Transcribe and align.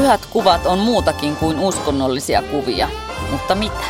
Pyhät 0.00 0.26
kuvat 0.32 0.66
on 0.66 0.78
muutakin 0.78 1.36
kuin 1.36 1.58
uskonnollisia 1.58 2.42
kuvia, 2.42 2.88
mutta 3.30 3.54
mitä? 3.54 3.84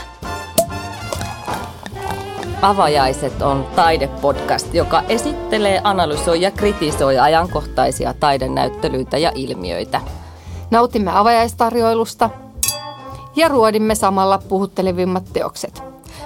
Avajaiset 2.63 3.43
on 3.43 3.67
taidepodcast, 3.77 4.75
joka 4.75 5.03
esittelee, 5.09 5.81
analysoi 5.85 6.41
ja 6.41 6.51
kritisoi 6.51 7.19
ajankohtaisia 7.19 8.15
taidenäyttelyitä 8.15 9.19
ja 9.19 9.33
ilmiöitä. 9.35 10.01
Nautimme 10.71 11.11
avajaistarjoilusta 11.15 12.31
ja 13.37 13.49
ruodimme 13.49 13.95
samalla 13.95 14.39
puhuttelevimmat 14.49 15.25
teokset. 15.33 15.83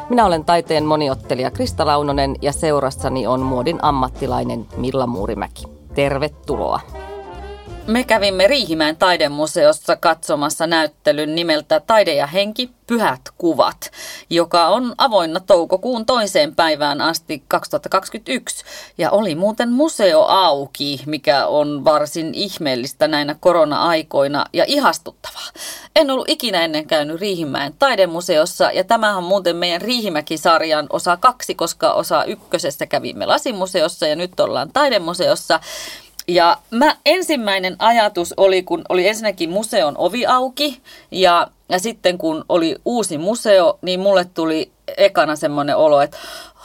Minä 0.08 0.26
olen 0.26 0.44
taiteen 0.44 0.84
moniottelija 0.84 1.50
Krista 1.50 1.86
Launonen 1.86 2.36
ja 2.42 2.52
seurassani 2.52 3.26
on 3.26 3.40
muodin 3.40 3.78
ammattilainen 3.82 4.66
Milla 4.76 5.06
Muurimäki. 5.06 5.64
Tervetuloa! 5.94 7.03
Me 7.86 8.04
kävimme 8.04 8.46
Riihimäen 8.46 8.96
taidemuseossa 8.96 9.96
katsomassa 9.96 10.66
näyttelyn 10.66 11.34
nimeltä 11.34 11.80
Taide 11.80 12.14
ja 12.14 12.26
henki, 12.26 12.70
pyhät 12.86 13.20
kuvat, 13.38 13.90
joka 14.30 14.68
on 14.68 14.94
avoinna 14.98 15.40
toukokuun 15.40 16.06
toiseen 16.06 16.54
päivään 16.54 17.00
asti 17.00 17.42
2021. 17.48 18.64
Ja 18.98 19.10
oli 19.10 19.34
muuten 19.34 19.72
museo 19.72 20.22
auki, 20.22 21.00
mikä 21.06 21.46
on 21.46 21.84
varsin 21.84 22.34
ihmeellistä 22.34 23.08
näinä 23.08 23.36
korona-aikoina 23.40 24.46
ja 24.52 24.64
ihastuttavaa. 24.68 25.48
En 25.96 26.10
ollut 26.10 26.28
ikinä 26.28 26.64
ennen 26.64 26.86
käynyt 26.86 27.20
Riihimäen 27.20 27.74
taidemuseossa 27.78 28.70
ja 28.72 28.84
tämähän 28.84 29.16
on 29.16 29.24
muuten 29.24 29.56
meidän 29.56 29.80
Riihimäki-sarjan 29.80 30.86
osa 30.90 31.16
kaksi, 31.16 31.54
koska 31.54 31.92
osa 31.92 32.24
ykkösessä 32.24 32.86
kävimme 32.86 33.26
lasimuseossa 33.26 34.06
ja 34.06 34.16
nyt 34.16 34.40
ollaan 34.40 34.72
taidemuseossa. 34.72 35.60
Ja 36.28 36.58
mä, 36.70 36.96
ensimmäinen 37.06 37.76
ajatus 37.78 38.34
oli, 38.36 38.62
kun 38.62 38.84
oli 38.88 39.08
ensinnäkin 39.08 39.50
museon 39.50 39.94
ovi 39.98 40.26
auki 40.26 40.82
ja, 41.10 41.48
ja 41.68 41.78
sitten 41.78 42.18
kun 42.18 42.44
oli 42.48 42.76
uusi 42.84 43.18
museo, 43.18 43.78
niin 43.82 44.00
mulle 44.00 44.24
tuli 44.24 44.72
ekana 44.96 45.36
semmoinen 45.36 45.76
olo, 45.76 46.00
että 46.00 46.16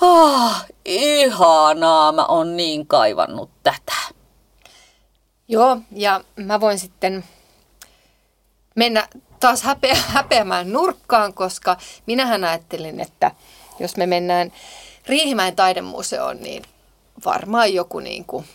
ah, 0.01 0.65
ihanaa, 0.85 2.11
mä 2.11 2.25
oon 2.25 2.57
niin 2.57 2.87
kaivannut 2.87 3.49
tätä. 3.63 3.93
Joo, 5.47 5.77
ja 5.91 6.23
mä 6.35 6.59
voin 6.59 6.79
sitten 6.79 7.23
mennä 8.75 9.07
taas 9.39 9.63
häpeä, 9.63 9.95
häpeämään 10.07 10.73
nurkkaan, 10.73 11.33
koska 11.33 11.77
minähän 12.05 12.43
ajattelin, 12.43 12.99
että 12.99 13.31
jos 13.79 13.97
me 13.97 14.05
mennään 14.05 14.51
Riihimäen 15.05 15.55
taidemuseoon, 15.55 16.37
niin 16.37 16.63
varmaan 17.25 17.73
joku 17.73 17.99
niin 17.99 18.25
kuin 18.25 18.45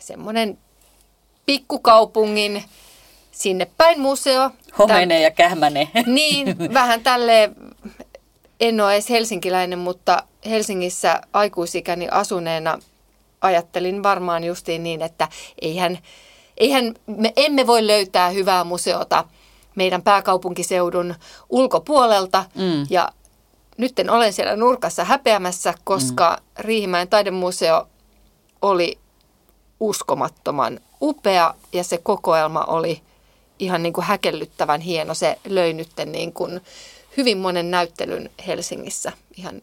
semmoinen 0.00 0.58
pikkukaupungin 1.46 2.64
sinne 3.30 3.70
päin 3.76 4.00
museo. 4.00 4.50
Homene 4.78 5.20
ja 5.20 5.30
kähmäne. 5.30 5.88
Niin, 6.06 6.58
vähän 6.74 7.00
tälle 7.00 7.50
en 8.60 8.80
ole 8.80 8.92
edes 8.92 9.10
helsinkiläinen, 9.10 9.78
mutta 9.78 10.22
Helsingissä 10.46 11.20
aikuisikäni 11.32 12.08
asuneena 12.10 12.78
ajattelin 13.40 14.02
varmaan 14.02 14.44
justiin 14.44 14.82
niin, 14.82 15.02
että 15.02 15.28
eihän, 15.60 15.98
eihän 16.56 16.94
me 17.06 17.32
emme 17.36 17.66
voi 17.66 17.86
löytää 17.86 18.28
hyvää 18.30 18.64
museota 18.64 19.24
meidän 19.74 20.02
pääkaupunkiseudun 20.02 21.14
ulkopuolelta. 21.50 22.44
Mm. 22.54 22.86
Ja 22.90 23.08
nyt 23.76 23.92
olen 24.10 24.32
siellä 24.32 24.56
nurkassa 24.56 25.04
häpeämässä, 25.04 25.74
koska 25.84 26.36
mm. 26.40 26.64
Riihimäen 26.64 27.08
taidemuseo 27.08 27.88
oli 28.62 28.98
uskomattoman 29.80 30.80
upea 31.02 31.54
ja 31.72 31.84
se 31.84 31.98
kokoelma 31.98 32.64
oli 32.64 33.02
ihan 33.58 33.82
niin 33.82 33.92
kuin 33.92 34.04
häkellyttävän 34.04 34.80
hieno. 34.80 35.14
Se 35.14 35.38
löi 35.48 35.72
nyt 35.72 35.88
niin 36.06 36.32
kuin 36.32 36.60
hyvin 37.16 37.38
monen 37.38 37.70
näyttelyn 37.70 38.30
Helsingissä 38.46 39.12
ihan 39.36 39.60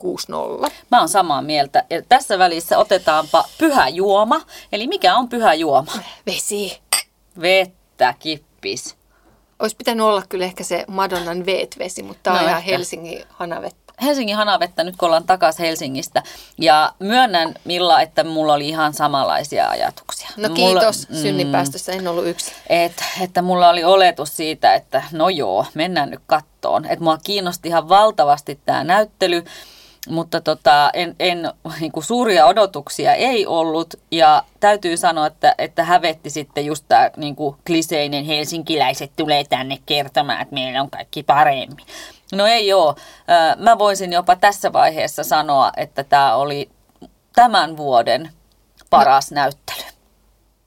6-0. 0.00 0.70
Mä 0.90 0.98
oon 0.98 1.08
samaa 1.08 1.42
mieltä. 1.42 1.84
Ja 1.90 2.02
tässä 2.02 2.38
välissä 2.38 2.78
otetaanpa 2.78 3.44
pyhä 3.58 3.88
juoma. 3.88 4.40
Eli 4.72 4.86
mikä 4.86 5.16
on 5.16 5.28
pyhä 5.28 5.54
juoma? 5.54 5.92
Vesi. 6.26 6.80
Vettä, 7.40 8.14
kippis. 8.18 8.96
Olisi 9.58 9.76
pitänyt 9.76 10.06
olla 10.06 10.22
kyllä 10.28 10.44
ehkä 10.44 10.64
se 10.64 10.84
Madonnan 10.88 11.46
veetvesi, 11.46 12.02
mutta 12.02 12.22
tämä 12.22 12.36
no 12.36 12.42
on 12.42 12.48
ihan 12.48 12.62
Helsingin 12.62 13.24
hanavettä. 13.28 13.79
Helsingin 14.02 14.36
hanavettä 14.36 14.84
nyt 14.84 14.96
kun 14.96 15.06
ollaan 15.06 15.24
takaisin 15.24 15.66
Helsingistä. 15.66 16.22
Ja 16.58 16.92
myönnän 16.98 17.54
Milla, 17.64 18.00
että 18.00 18.24
mulla 18.24 18.52
oli 18.52 18.68
ihan 18.68 18.94
samanlaisia 18.94 19.68
ajatuksia. 19.68 20.28
No 20.36 20.48
kiitos 20.48 21.08
mulla, 21.08 21.18
mm, 21.18 21.22
synninpäästössä, 21.22 21.92
en 21.92 22.08
ollut 22.08 22.26
yksi. 22.26 22.52
Et, 22.68 23.04
että 23.20 23.42
mulla 23.42 23.68
oli 23.68 23.84
oletus 23.84 24.36
siitä, 24.36 24.74
että 24.74 25.02
no 25.12 25.28
joo, 25.28 25.66
mennään 25.74 26.10
nyt 26.10 26.20
kattoon. 26.26 26.84
Että 26.84 27.04
mua 27.04 27.18
kiinnosti 27.24 27.68
ihan 27.68 27.88
valtavasti 27.88 28.60
tämä 28.64 28.84
näyttely 28.84 29.44
mutta 30.08 30.40
tota, 30.40 30.90
en, 30.94 31.16
en, 31.18 31.52
niin 31.80 31.92
kuin 31.92 32.04
suuria 32.04 32.46
odotuksia 32.46 33.14
ei 33.14 33.46
ollut 33.46 33.94
ja 34.10 34.44
täytyy 34.60 34.96
sanoa, 34.96 35.26
että, 35.26 35.54
että 35.58 35.84
hävetti 35.84 36.30
sitten 36.30 36.66
just 36.66 36.84
tämä 36.88 37.10
niin 37.16 37.36
kuin 37.36 37.56
kliseinen 37.66 38.24
helsinkiläiset 38.24 39.12
tulee 39.16 39.44
tänne 39.44 39.78
kertomaan, 39.86 40.40
että 40.40 40.54
meillä 40.54 40.82
on 40.82 40.90
kaikki 40.90 41.22
paremmin. 41.22 41.86
No 42.32 42.46
ei 42.46 42.72
ole. 42.72 42.94
Mä 43.56 43.78
voisin 43.78 44.12
jopa 44.12 44.36
tässä 44.36 44.72
vaiheessa 44.72 45.24
sanoa, 45.24 45.72
että 45.76 46.04
tämä 46.04 46.34
oli 46.34 46.70
tämän 47.32 47.76
vuoden 47.76 48.30
paras 48.90 49.30
no. 49.30 49.34
näyttely. 49.34 49.82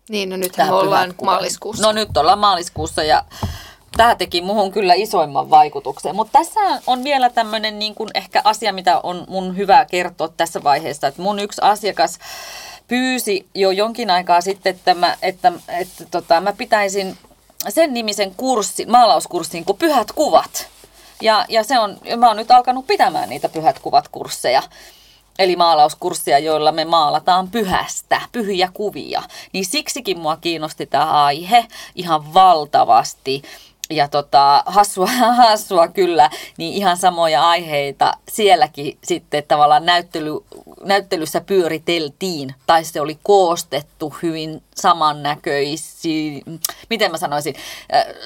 Niin, 0.10 0.30
no 0.30 0.38
nyt 0.38 0.58
me 0.58 0.72
ollaan 0.72 1.14
maaliskuussa. 1.24 1.84
No 1.84 1.92
nyt 1.92 2.18
ollaan 2.18 2.40
maaliskuussa 2.40 3.04
ja 3.04 3.24
tämä 3.98 4.16
teki 4.16 4.42
muhun 4.42 4.72
kyllä 4.72 4.94
isoimman 4.94 5.50
vaikutuksen. 5.50 6.16
Mutta 6.16 6.40
tässä 6.40 6.60
on 6.88 7.04
vielä 7.04 7.30
tämmöinen 7.30 7.80
niin 7.80 7.96
kuin 7.96 8.10
ehkä 8.14 8.42
asia, 8.44 8.74
mitä 8.74 9.00
on 9.00 9.26
mun 9.28 9.58
hyvä 9.58 9.86
kertoa 9.86 10.28
tässä 10.28 10.64
vaiheessa. 10.64 11.08
Että 11.08 11.22
mun 11.22 11.40
yksi 11.40 11.62
asiakas 11.64 12.20
pyysi 12.88 13.48
jo 13.56 13.72
jonkin 13.72 14.10
aikaa 14.10 14.42
sitten, 14.42 14.76
että 14.76 14.94
mä, 14.94 15.18
että, 15.22 15.52
että 15.68 16.06
tota, 16.12 16.42
mä 16.42 16.54
pitäisin 16.54 17.18
sen 17.70 17.94
nimisen 17.94 18.36
kurssi, 18.36 18.86
maalauskurssin 18.86 19.66
kuin 19.66 19.78
Pyhät 19.78 20.12
kuvat. 20.12 20.73
Ja, 21.24 21.46
ja 21.50 21.64
se 21.64 21.80
on, 21.80 21.98
mä 22.18 22.28
oon 22.28 22.38
nyt 22.38 22.52
alkanut 22.52 22.88
pitämään 22.88 23.30
niitä 23.30 23.50
Pyhät 23.50 23.80
kuvat 23.80 24.08
kursseja 24.08 24.64
eli 25.40 25.56
maalauskurssia, 25.56 26.40
joilla 26.40 26.72
me 26.72 26.86
maalataan 26.86 27.48
pyhästä, 27.52 28.22
pyhiä 28.32 28.70
kuvia. 28.74 29.24
Niin 29.54 29.66
siksikin 29.66 30.20
mua 30.20 30.38
kiinnosti 30.38 30.86
tämä 30.86 31.24
aihe 31.26 31.66
ihan 31.96 32.34
valtavasti 32.34 33.42
ja 33.96 34.08
tota, 34.08 34.64
hassua, 34.66 35.08
hassua 35.48 35.88
kyllä, 35.88 36.30
niin 36.58 36.74
ihan 36.74 36.98
samoja 36.98 37.50
aiheita 37.50 38.14
sielläkin 38.30 38.98
sitten 39.04 39.44
tavallaan 39.48 39.86
näyttely, 39.86 40.32
näyttelyssä 40.84 41.42
pyöriteltiin, 41.42 42.56
tai 42.68 42.84
se 42.84 43.02
oli 43.02 43.18
koostettu 43.24 44.14
hyvin 44.24 44.64
samannäköisiin, 44.76 46.60
miten 46.90 47.12
mä 47.12 47.18
sanoisin, 47.18 47.56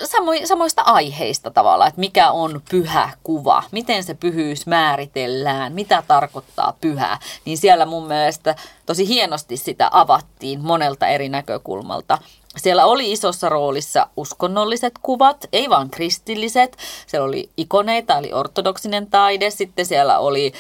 samo, 0.04 0.32
samoista 0.46 0.82
aiheista 0.82 1.52
tavallaan, 1.52 1.88
että 1.88 2.00
mikä 2.00 2.32
on 2.32 2.62
pyhä 2.70 3.10
kuva, 3.24 3.64
miten 3.72 4.04
se 4.04 4.14
pyhyys 4.14 4.68
määritellään, 4.68 5.74
mitä 5.74 6.04
tarkoittaa 6.08 6.78
pyhä, 6.82 7.18
niin 7.46 7.58
siellä 7.58 7.86
mun 7.86 8.08
mielestä 8.08 8.56
tosi 8.86 9.08
hienosti 9.08 9.58
sitä 9.58 9.90
avattiin 9.92 10.62
monelta 10.62 11.08
eri 11.08 11.30
näkökulmalta. 11.30 12.18
Siellä 12.58 12.86
oli 12.86 13.12
isossa 13.12 13.50
roolissa 13.50 14.08
uskonnolliset 14.18 14.94
kuvat, 15.02 15.46
ei 15.54 15.70
vaan 15.70 15.90
kristilliset. 15.90 16.78
Siellä 17.08 17.28
oli 17.28 17.50
ikoneita, 17.58 18.18
eli 18.18 18.34
ortodoksinen 18.34 19.08
taide. 19.08 19.50
Sitten 19.50 19.86
siellä 19.86 20.20
oli 20.20 20.54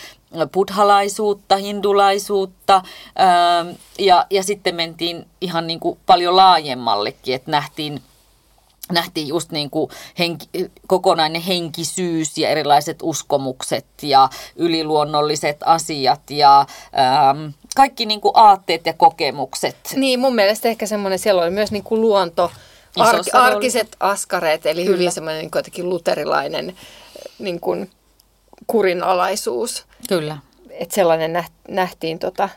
buddhalaisuutta, 0.53 1.57
hindulaisuutta 1.57 2.75
ähm, 2.75 3.75
ja, 3.99 4.25
ja 4.29 4.43
sitten 4.43 4.75
mentiin 4.75 5.25
ihan 5.41 5.67
niin 5.67 5.79
kuin 5.79 5.99
paljon 6.05 6.35
laajemmallekin, 6.35 7.35
että 7.35 7.51
nähtiin 7.51 8.01
nähtiin 8.91 9.27
just 9.27 9.51
niin 9.51 9.69
kuin 9.69 9.91
henki, 10.19 10.47
kokonainen 10.87 11.41
henkisyys 11.41 12.37
ja 12.37 12.49
erilaiset 12.49 12.97
uskomukset 13.01 13.85
ja 14.01 14.29
yliluonnolliset 14.55 15.57
asiat 15.65 16.31
ja 16.31 16.59
ähm, 16.59 17.47
kaikki 17.77 18.05
niin 18.05 18.21
kuin 18.21 18.31
aatteet 18.35 18.85
ja 18.85 18.93
kokemukset. 18.93 19.75
Niin, 19.95 20.19
mun 20.19 20.35
mielestä 20.35 20.67
ehkä 20.67 20.85
semmoinen, 20.85 21.19
siellä 21.19 21.41
oli 21.41 21.49
myös 21.49 21.71
niin 21.71 21.83
kuin 21.83 22.01
luonto, 22.01 22.51
ar- 22.95 23.23
arkiset 23.33 23.95
askareet, 23.99 24.65
eli 24.65 24.83
Kyllä. 24.83 24.97
hyvin 24.97 25.11
semmoinen 25.11 25.41
niin 25.41 25.51
jotenkin 25.55 25.89
luterilainen 25.89 26.75
niin 27.39 27.59
kuin 27.59 27.89
kurinalaisuus. 28.67 29.85
Kyllä. 30.09 30.37
Että 30.69 30.95
sellainen 30.95 31.43
nähtiin 31.67 32.19
tota, 32.19 32.49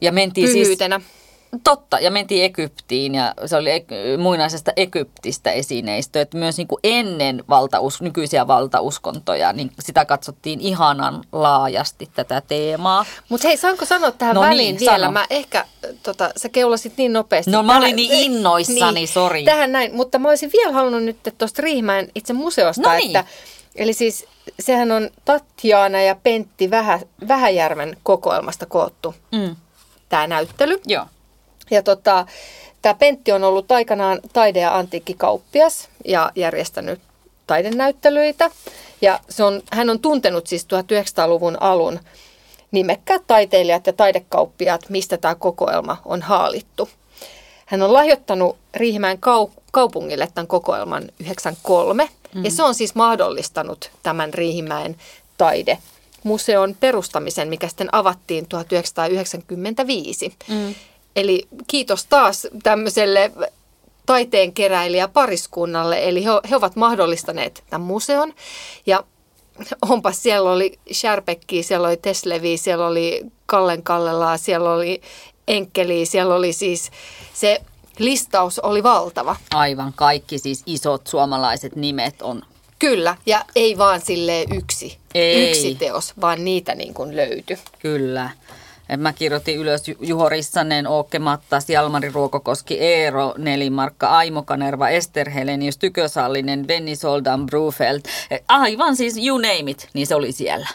ja 0.00 0.12
mentiin 0.12 0.48
siis 0.48 0.66
pyhyytenä. 0.66 0.98
Siis, 0.98 1.17
Totta, 1.64 1.98
ja 1.98 2.10
mentiin 2.10 2.44
Egyptiin 2.44 3.14
ja 3.14 3.34
se 3.46 3.56
oli 3.56 3.70
muinaisesta 4.18 4.72
Egyptistä 4.76 5.52
esineistö, 5.52 6.20
että 6.20 6.36
myös 6.36 6.56
niin 6.56 6.68
kuin 6.68 6.80
ennen 6.84 7.44
valtaus, 7.48 8.02
nykyisiä 8.02 8.46
valtauskontoja, 8.46 9.52
niin 9.52 9.70
sitä 9.80 10.04
katsottiin 10.04 10.60
ihanan 10.60 11.24
laajasti 11.32 12.08
tätä 12.14 12.42
teemaa. 12.48 13.04
Mutta 13.28 13.48
hei, 13.48 13.56
saanko 13.56 13.84
sanoa 13.84 14.10
tähän 14.10 14.34
no 14.34 14.40
väliin 14.40 14.76
niin, 14.76 14.80
vielä? 14.80 14.98
Sano. 14.98 15.12
Mä 15.12 15.26
ehkä, 15.30 15.64
tota, 16.02 16.30
sä 16.36 16.48
keulasit 16.48 16.96
niin 16.96 17.12
nopeasti. 17.12 17.50
No 17.50 17.62
mä 17.62 17.78
olin 17.78 17.96
niin 17.96 18.12
innoissani, 18.12 18.94
niin, 18.94 19.08
sori. 19.08 19.44
Tähän 19.44 19.72
näin, 19.72 19.94
mutta 19.94 20.18
mä 20.18 20.28
olisin 20.28 20.50
vielä 20.52 20.72
halunnut 20.72 21.02
nyt 21.02 21.16
tuosta 21.38 21.62
Riihimäen 21.62 22.08
itse 22.14 22.32
museosta, 22.32 22.88
no 22.92 22.96
niin. 22.96 23.16
että 23.16 23.30
Eli 23.78 23.92
siis 23.92 24.26
sehän 24.60 24.92
on 24.92 25.10
Tatjaana 25.24 26.00
ja 26.00 26.14
Pentti 26.14 26.70
Vähä, 26.70 27.00
Vähäjärven 27.28 27.96
kokoelmasta 28.02 28.66
koottu 28.66 29.14
mm. 29.32 29.56
tämä 30.08 30.26
näyttely. 30.26 30.80
Joo. 30.86 31.06
Ja 31.70 31.82
tota, 31.82 32.26
tämä 32.82 32.94
Pentti 32.94 33.32
on 33.32 33.44
ollut 33.44 33.72
aikanaan 33.72 34.20
taide- 34.32 34.60
ja 34.60 34.76
antiikkikauppias 34.76 35.88
ja 36.04 36.32
järjestänyt 36.36 37.00
taidenäyttelyitä. 37.46 38.50
Ja 39.00 39.20
se 39.28 39.44
on, 39.44 39.62
hän 39.72 39.90
on 39.90 40.00
tuntenut 40.00 40.46
siis 40.46 40.64
1900-luvun 40.64 41.62
alun 41.62 42.00
nimekkäät 42.70 43.22
taiteilijat 43.26 43.86
ja 43.86 43.92
taidekauppiaat, 43.92 44.88
mistä 44.88 45.16
tämä 45.16 45.34
kokoelma 45.34 45.96
on 46.04 46.22
haalittu. 46.22 46.88
Hän 47.66 47.82
on 47.82 47.92
lahjoittanut 47.92 48.56
Riihimäen 48.74 49.18
kau- 49.18 49.60
kaupungille 49.72 50.28
tämän 50.34 50.46
kokoelman 50.46 51.02
93 51.20 52.08
Mm. 52.34 52.44
Ja 52.44 52.50
se 52.50 52.62
on 52.62 52.74
siis 52.74 52.94
mahdollistanut 52.94 53.90
tämän 54.02 54.34
Riihimäen 54.34 54.96
taide 55.38 55.78
museon 56.22 56.76
perustamisen, 56.80 57.48
mikä 57.48 57.68
sitten 57.68 57.94
avattiin 57.94 58.46
1995. 58.48 60.34
Mm. 60.48 60.74
Eli 61.16 61.48
kiitos 61.66 62.04
taas 62.04 62.46
tämmöiselle 62.62 63.32
taiteen 64.06 64.52
keräilijä 64.52 65.08
pariskunnalle, 65.08 66.08
eli 66.08 66.24
he, 66.24 66.30
he 66.50 66.56
ovat 66.56 66.76
mahdollistaneet 66.76 67.64
tämän 67.70 67.86
museon. 67.86 68.34
Ja 68.86 69.04
onpa 69.90 70.12
siellä 70.12 70.50
oli 70.50 70.78
Sherpekki, 70.92 71.62
siellä 71.62 71.88
oli 71.88 71.96
Teslevi, 71.96 72.56
siellä 72.56 72.86
oli 72.86 73.26
Kallen 73.46 73.82
Kallelaa, 73.82 74.36
siellä 74.36 74.72
oli 74.72 75.00
Enkkeli, 75.48 76.06
siellä 76.06 76.34
oli 76.34 76.52
siis 76.52 76.90
se 77.34 77.60
listaus 77.98 78.58
oli 78.58 78.82
valtava. 78.82 79.36
Aivan, 79.54 79.92
kaikki 79.96 80.38
siis 80.38 80.62
isot 80.66 81.06
suomalaiset 81.06 81.76
nimet 81.76 82.22
on. 82.22 82.42
Kyllä, 82.78 83.16
ja 83.26 83.44
ei 83.56 83.78
vaan 83.78 84.00
sille 84.00 84.44
yksi, 84.54 84.98
ei. 85.14 85.50
yksi 85.50 85.74
teos, 85.74 86.12
vaan 86.20 86.44
niitä 86.44 86.74
niin 86.74 86.94
kuin 86.94 87.16
löytyi. 87.16 87.58
Kyllä. 87.78 88.30
Mä 88.96 89.12
kirjoitin 89.12 89.56
ylös 89.56 89.82
Juho 90.00 90.28
Rissanen, 90.28 90.86
Ookke 90.86 91.18
Mattas, 91.18 91.70
Jalmari 91.70 92.10
Ruokokoski, 92.12 92.80
Eero 92.80 93.34
Nelimarkka, 93.38 94.08
Aimo 94.08 94.42
Kanerva, 94.42 94.88
Ester 94.88 95.30
Helenius, 95.30 95.78
Tykösallinen, 95.78 96.68
Venni 96.68 96.96
Soldan, 96.96 97.46
Brufeld. 97.46 98.00
Aivan 98.48 98.96
siis 98.96 99.16
you 99.16 99.38
name 99.38 99.70
it, 99.70 99.88
niin 99.94 100.06
se 100.06 100.14
oli 100.14 100.32
siellä. 100.32 100.68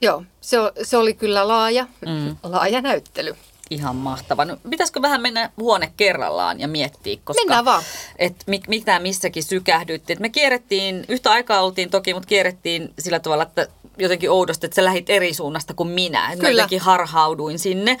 Joo, 0.00 0.22
se, 0.40 0.56
se 0.82 0.96
oli 0.96 1.14
kyllä 1.14 1.48
laaja, 1.48 1.86
mm. 2.06 2.36
laaja 2.42 2.80
näyttely. 2.80 3.36
Ihan 3.70 3.96
mahtava. 3.96 4.44
No, 4.44 4.56
pitäisikö 4.70 5.02
vähän 5.02 5.22
mennä 5.22 5.50
huone 5.56 5.92
kerrallaan 5.96 6.60
ja 6.60 6.68
miettiä, 6.68 7.16
koska 7.24 7.42
Mennään 7.42 7.64
vaan. 7.64 7.82
Et 8.18 8.34
mit, 8.46 8.68
mitä 8.68 8.98
missäkin 8.98 9.42
sykähdytti. 9.42 10.12
Et 10.12 10.20
me 10.20 10.28
kierrettiin, 10.28 11.04
yhtä 11.08 11.30
aikaa 11.30 11.62
oltiin 11.62 11.90
toki, 11.90 12.14
mutta 12.14 12.26
kierrettiin 12.26 12.92
sillä 12.98 13.20
tavalla, 13.20 13.42
että 13.42 13.68
jotenkin 14.02 14.30
oudosti, 14.30 14.66
että 14.66 14.74
sä 14.74 14.84
lähit 14.84 15.10
eri 15.10 15.34
suunnasta 15.34 15.74
kuin 15.74 15.88
minä. 15.88 16.32
Et 16.32 16.38
Kyllä. 16.38 16.48
Mä 16.48 16.52
jotenkin 16.52 16.80
harhauduin 16.80 17.58
sinne 17.58 17.98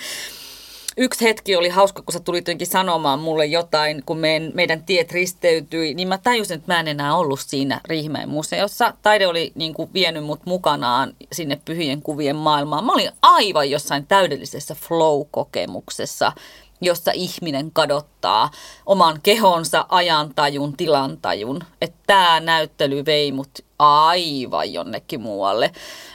yksi 0.96 1.24
hetki 1.24 1.56
oli 1.56 1.68
hauska, 1.68 2.02
kun 2.02 2.12
sä 2.12 2.20
tulit 2.20 2.40
jotenkin 2.40 2.66
sanomaan 2.66 3.18
mulle 3.18 3.46
jotain, 3.46 4.02
kun 4.06 4.18
meidän, 4.18 4.50
meidän 4.54 4.84
tiet 4.84 5.12
risteytyi, 5.12 5.94
niin 5.94 6.08
mä 6.08 6.18
tajusin, 6.18 6.54
että 6.54 6.72
mä 6.72 6.80
en 6.80 6.88
enää 6.88 7.16
ollut 7.16 7.40
siinä 7.40 7.80
Riihimäen 7.84 8.28
museossa. 8.28 8.94
Taide 9.02 9.26
oli 9.26 9.52
niin 9.54 9.74
kuin 9.74 9.90
vienyt 9.94 10.24
mut 10.24 10.40
mukanaan 10.46 11.12
sinne 11.32 11.60
pyhien 11.64 12.02
kuvien 12.02 12.36
maailmaan. 12.36 12.84
Mä 12.84 12.92
olin 12.92 13.10
aivan 13.22 13.70
jossain 13.70 14.06
täydellisessä 14.06 14.74
flow-kokemuksessa, 14.74 16.32
jossa 16.80 17.12
ihminen 17.14 17.70
kadottaa 17.70 18.50
oman 18.86 19.20
kehonsa, 19.22 19.86
ajantajun, 19.88 20.76
tilantajun. 20.76 21.60
Että 21.82 21.98
tämä 22.06 22.40
näyttely 22.40 23.04
vei 23.06 23.32
mut 23.32 23.48
aivan 23.82 24.72
jonnekin 24.72 25.20
muualle. 25.20 25.70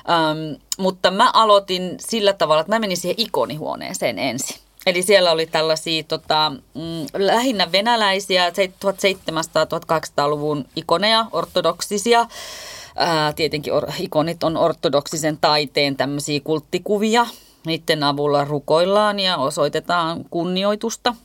Ähm, 0.10 0.62
mutta 0.78 1.12
mä 1.12 1.32
aloitin 1.34 1.96
sillä 2.00 2.34
tavalla, 2.34 2.62
että 2.62 2.76
mä 2.76 2.80
menin 2.80 2.98
siihen 2.98 3.16
ikonihuoneeseen 3.18 4.20
ensin. 4.20 4.58
Eli 4.86 5.02
siellä 5.02 5.32
oli 5.32 5.46
tällaisia 5.46 6.04
tota, 6.04 6.52
mm, 6.74 7.06
lähinnä 7.14 7.72
venäläisiä 7.72 8.50
1700-1800-luvun 8.50 10.66
ikoneja, 10.76 11.26
ortodoksisia. 11.32 12.28
Ää, 12.96 13.34
tietenkin 13.34 13.74
or, 13.74 13.92
ikonit 14.00 14.44
on 14.44 14.58
ortodoksisen 14.58 15.38
taiteen 15.38 15.96
tämmöisiä 15.96 16.40
kulttikuvia. 16.44 17.26
Niiden 17.66 18.04
avulla 18.04 18.46
rukoillaan 18.46 19.20
ja 19.20 19.38
osoitetaan 19.38 20.26
kunnioitusta. 20.30 21.16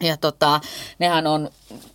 Ja 0.00 0.16
tota, 0.16 0.60
nehän 0.98 1.26
on, 1.26 1.50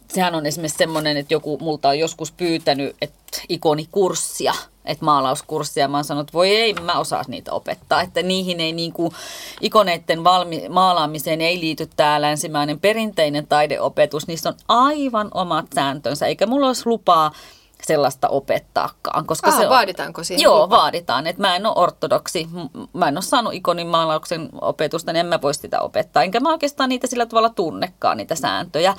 sehän 0.08 0.36
on 0.36 0.46
esimerkiksi 0.46 0.78
semmoinen, 0.78 1.18
että 1.18 1.34
joku 1.34 1.58
multa 1.62 1.90
on 1.90 2.00
joskus 2.00 2.32
pyytänyt, 2.32 2.96
että 3.02 3.42
ikonikurssia– 3.50 4.54
että 4.90 5.06
maalauskurssia. 5.06 5.88
Mä 5.88 5.98
oon 5.98 6.04
sanonut, 6.04 6.28
että 6.28 6.38
voi 6.38 6.50
ei, 6.50 6.74
mä 6.74 7.00
osaan 7.00 7.26
niitä 7.28 7.52
opettaa. 7.52 8.02
Että 8.02 8.24
niihin 8.24 8.60
ei 8.60 8.74
niin 8.74 8.94
kuin, 8.94 9.12
ikoneiden 9.62 10.24
valmi, 10.24 10.70
maalaamiseen 10.70 11.42
ei 11.42 11.60
liity 11.60 11.90
tämä 11.96 12.22
länsimäinen 12.22 12.80
perinteinen 12.80 13.48
taideopetus. 13.48 14.28
Niissä 14.28 14.50
on 14.50 14.56
aivan 14.68 15.28
omat 15.34 15.66
sääntönsä, 15.76 16.28
eikä 16.28 16.48
mulla 16.48 16.68
olisi 16.68 16.84
lupaa 16.86 17.32
sellaista 17.84 18.28
opettaakaan. 18.28 19.26
Koska 19.26 19.50
Aha, 19.50 19.58
se 19.58 19.64
on, 19.64 19.70
vaaditaanko 19.70 20.24
siihen 20.24 20.44
Joo, 20.44 20.62
lupa? 20.62 20.78
vaaditaan. 20.78 21.28
Että 21.28 21.42
mä 21.42 21.56
en 21.56 21.66
ole 21.66 21.74
ortodoksi, 21.78 22.48
mä 22.94 23.08
en 23.08 23.18
ole 23.18 23.22
saanut 23.22 23.54
ikonin 23.54 23.88
maalauksen 23.88 24.50
opetusta, 24.62 25.14
niin 25.14 25.20
en 25.20 25.26
mä 25.26 25.42
voi 25.42 25.54
sitä 25.54 25.80
opettaa. 25.80 26.24
Enkä 26.24 26.40
mä 26.40 26.50
oikeastaan 26.50 26.90
niitä 26.90 27.08
sillä 27.08 27.26
tavalla 27.26 27.50
tunnekaan, 27.50 28.18
niitä 28.18 28.36
sääntöjä. 28.36 28.96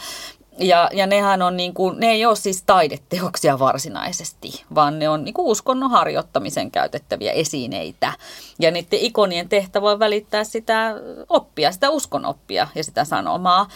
Ja, 0.58 0.90
ja 0.92 1.06
nehän 1.06 1.42
on 1.42 1.56
niin 1.56 1.74
kuin, 1.74 2.00
ne 2.00 2.06
ei 2.06 2.26
ole 2.26 2.36
siis 2.36 2.62
taideteoksia 2.62 3.58
varsinaisesti, 3.58 4.64
vaan 4.74 4.98
ne 4.98 5.08
on 5.08 5.24
niin 5.24 5.34
kuin 5.34 5.46
uskonnon 5.46 5.90
harjoittamisen 5.90 6.70
käytettäviä 6.70 7.32
esineitä. 7.32 8.12
Ja 8.58 8.70
niiden 8.70 8.98
ikonien 8.98 9.48
tehtävä 9.48 9.90
on 9.90 9.98
välittää 9.98 10.44
sitä 10.44 10.94
oppia, 11.28 11.72
sitä 11.72 11.90
uskonoppia 11.90 12.68
ja 12.74 12.84
sitä 12.84 13.04
sanomaa. 13.04 13.68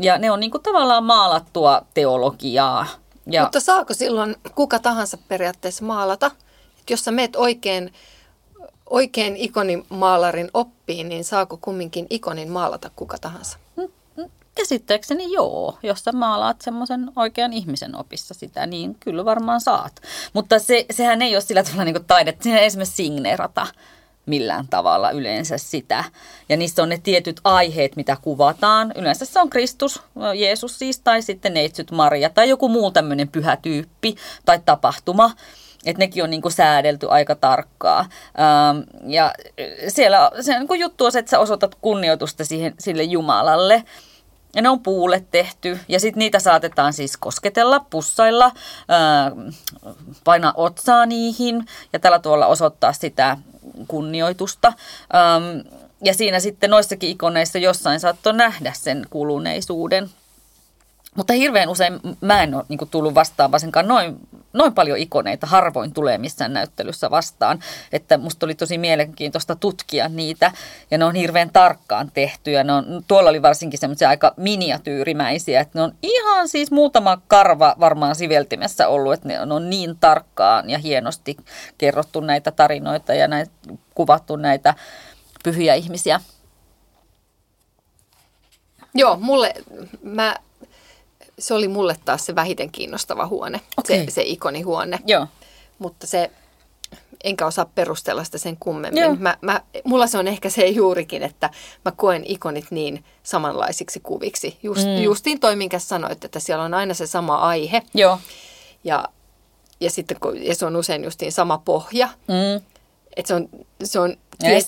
Ja 0.00 0.18
ne 0.18 0.30
on 0.30 0.40
niin 0.40 0.50
kuin 0.50 0.62
tavallaan 0.62 1.04
maalattua 1.04 1.82
teologiaa. 1.94 2.86
Ja... 3.30 3.42
Mutta 3.42 3.60
saako 3.60 3.94
silloin 3.94 4.36
kuka 4.54 4.78
tahansa 4.78 5.18
periaatteessa 5.28 5.84
maalata? 5.84 6.30
Et 6.80 6.90
jos 6.90 7.04
sä 7.04 7.10
meet 7.10 7.36
oikein, 7.36 7.92
oikein 8.90 9.36
ikonimaalarin 9.36 10.50
oppiin, 10.54 11.08
niin 11.08 11.24
saako 11.24 11.56
kumminkin 11.56 12.06
ikonin 12.10 12.50
maalata 12.50 12.90
kuka 12.96 13.18
tahansa? 13.18 13.58
Käsittääkseni 14.54 15.32
joo. 15.32 15.78
Jos 15.82 16.04
sä 16.04 16.12
maalaat 16.12 16.60
semmoisen 16.60 17.10
oikean 17.16 17.52
ihmisen 17.52 17.96
opissa 17.96 18.34
sitä, 18.34 18.66
niin 18.66 18.94
kyllä 18.94 19.24
varmaan 19.24 19.60
saat. 19.60 20.00
Mutta 20.32 20.58
se, 20.58 20.86
sehän 20.90 21.22
ei 21.22 21.34
ole 21.34 21.40
sillä 21.40 21.62
tavalla 21.62 21.84
niin 21.84 22.04
taidetta. 22.06 22.42
Siinä 22.42 22.58
ei 22.58 22.66
esimerkiksi 22.66 22.96
signeerata 22.96 23.66
millään 24.26 24.68
tavalla 24.70 25.10
yleensä 25.10 25.58
sitä. 25.58 26.04
Ja 26.48 26.56
niissä 26.56 26.82
on 26.82 26.88
ne 26.88 26.98
tietyt 27.02 27.40
aiheet, 27.44 27.96
mitä 27.96 28.16
kuvataan. 28.22 28.92
Yleensä 28.96 29.24
se 29.24 29.40
on 29.40 29.50
Kristus, 29.50 30.02
Jeesus 30.34 30.78
siis, 30.78 31.00
tai 31.00 31.22
sitten 31.22 31.54
neitsyt 31.54 31.90
Maria, 31.90 32.30
tai 32.30 32.48
joku 32.48 32.68
muu 32.68 32.90
tämmöinen 32.90 33.28
pyhä 33.28 33.56
tyyppi 33.56 34.16
tai 34.44 34.60
tapahtuma. 34.64 35.30
Että 35.86 36.00
nekin 36.00 36.24
on 36.24 36.30
niinku 36.30 36.50
säädelty 36.50 37.06
aika 37.10 37.34
tarkkaa. 37.34 37.98
Ähm, 38.00 38.78
ja 39.06 39.32
siellä 39.88 40.30
se 40.40 40.52
on 40.52 40.58
niinku 40.58 40.74
juttu 40.74 41.04
on 41.04 41.12
se, 41.12 41.18
että 41.18 41.30
sä 41.30 41.38
osoitat 41.38 41.74
kunnioitusta 41.74 42.44
siihen, 42.44 42.74
sille 42.78 43.02
Jumalalle. 43.02 43.84
Ja 44.54 44.62
ne 44.62 44.68
on 44.68 44.80
puulle 44.80 45.24
tehty 45.30 45.78
ja 45.88 46.00
sitten 46.00 46.18
niitä 46.18 46.38
saatetaan 46.38 46.92
siis 46.92 47.16
kosketella, 47.16 47.80
pussailla, 47.90 48.52
ää, 48.88 49.32
painaa 50.24 50.52
otsaa 50.56 51.06
niihin 51.06 51.66
ja 51.92 51.98
tällä 51.98 52.18
tuolla 52.18 52.46
osoittaa 52.46 52.92
sitä 52.92 53.36
kunnioitusta. 53.88 54.68
Ähm, 54.68 55.68
ja 56.04 56.14
siinä 56.14 56.40
sitten 56.40 56.70
noissakin 56.70 57.10
ikoneissa 57.10 57.58
jossain 57.58 58.00
saattoi 58.00 58.32
nähdä 58.32 58.72
sen 58.74 59.06
kuluneisuuden. 59.10 60.10
Mutta 61.14 61.32
hirveän 61.32 61.68
usein 61.68 62.00
mä 62.20 62.42
en 62.42 62.54
ole 62.54 62.64
niin 62.68 62.88
tullut 62.90 63.14
vastaan 63.14 63.52
varsinkaan 63.52 63.88
noin, 63.88 64.28
noin 64.52 64.74
paljon 64.74 64.98
ikoneita, 64.98 65.46
harvoin 65.46 65.92
tulee 65.92 66.18
missään 66.18 66.52
näyttelyssä 66.52 67.10
vastaan. 67.10 67.58
Että 67.92 68.18
musta 68.18 68.46
oli 68.46 68.54
tosi 68.54 68.78
mielenkiintoista 68.78 69.56
tutkia 69.56 70.08
niitä 70.08 70.52
ja 70.90 70.98
ne 70.98 71.04
on 71.04 71.14
hirveän 71.14 71.50
tarkkaan 71.52 72.10
tehty 72.14 72.50
ja 72.50 72.64
ne 72.64 72.72
on, 72.72 73.02
tuolla 73.08 73.30
oli 73.30 73.42
varsinkin 73.42 73.80
semmoisia 73.80 74.08
aika 74.08 74.34
miniatyyrimäisiä, 74.36 75.60
että 75.60 75.78
ne 75.78 75.82
on 75.82 75.94
ihan 76.02 76.48
siis 76.48 76.70
muutama 76.70 77.18
karva 77.28 77.76
varmaan 77.80 78.14
siveltimessä 78.14 78.88
ollut, 78.88 79.12
että 79.12 79.28
ne 79.28 79.40
on 79.40 79.70
niin 79.70 79.96
tarkkaan 80.00 80.70
ja 80.70 80.78
hienosti 80.78 81.36
kerrottu 81.78 82.20
näitä 82.20 82.50
tarinoita 82.50 83.14
ja 83.14 83.28
näitä, 83.28 83.52
kuvattu 83.94 84.36
näitä 84.36 84.74
pyhiä 85.44 85.74
ihmisiä. 85.74 86.20
Joo, 88.94 89.16
mulle, 89.16 89.54
mä, 90.02 90.36
se 91.40 91.54
oli 91.54 91.68
mulle 91.68 91.96
taas 92.04 92.26
se 92.26 92.34
vähiten 92.34 92.70
kiinnostava 92.72 93.26
huone, 93.26 93.60
Okei. 93.76 94.04
se, 94.04 94.10
se 94.10 94.22
ikonihuone. 94.22 94.98
Joo. 95.06 95.26
Mutta 95.78 96.06
se, 96.06 96.30
enkä 97.24 97.46
osaa 97.46 97.64
perustella 97.74 98.24
sitä 98.24 98.38
sen 98.38 98.56
kummemmin. 98.60 99.02
Joo. 99.02 99.14
Mä, 99.18 99.38
mä, 99.40 99.60
mulla 99.84 100.06
se 100.06 100.18
on 100.18 100.28
ehkä 100.28 100.50
se 100.50 100.66
juurikin, 100.66 101.22
että 101.22 101.50
mä 101.84 101.92
koen 101.96 102.22
ikonit 102.26 102.66
niin 102.70 103.04
samanlaisiksi 103.22 104.00
kuviksi. 104.00 104.58
Just, 104.62 104.84
mm. 104.86 105.02
Justiin 105.02 105.40
toi, 105.40 105.56
minkä 105.56 105.78
sanoit, 105.78 106.24
että 106.24 106.40
siellä 106.40 106.64
on 106.64 106.74
aina 106.74 106.94
se 106.94 107.06
sama 107.06 107.34
aihe 107.36 107.82
Joo. 107.94 108.18
ja, 108.84 109.04
ja, 109.80 109.90
sitten, 109.90 110.16
kun- 110.20 110.44
ja 110.44 110.54
se 110.54 110.66
on 110.66 110.76
usein 110.76 111.04
justiin 111.04 111.32
sama 111.32 111.58
pohja. 111.64 112.08
Mm. 112.28 112.62
Että 113.16 113.28
se 113.28 113.34
on, 113.34 113.48
se 113.84 114.00
on, 114.00 114.16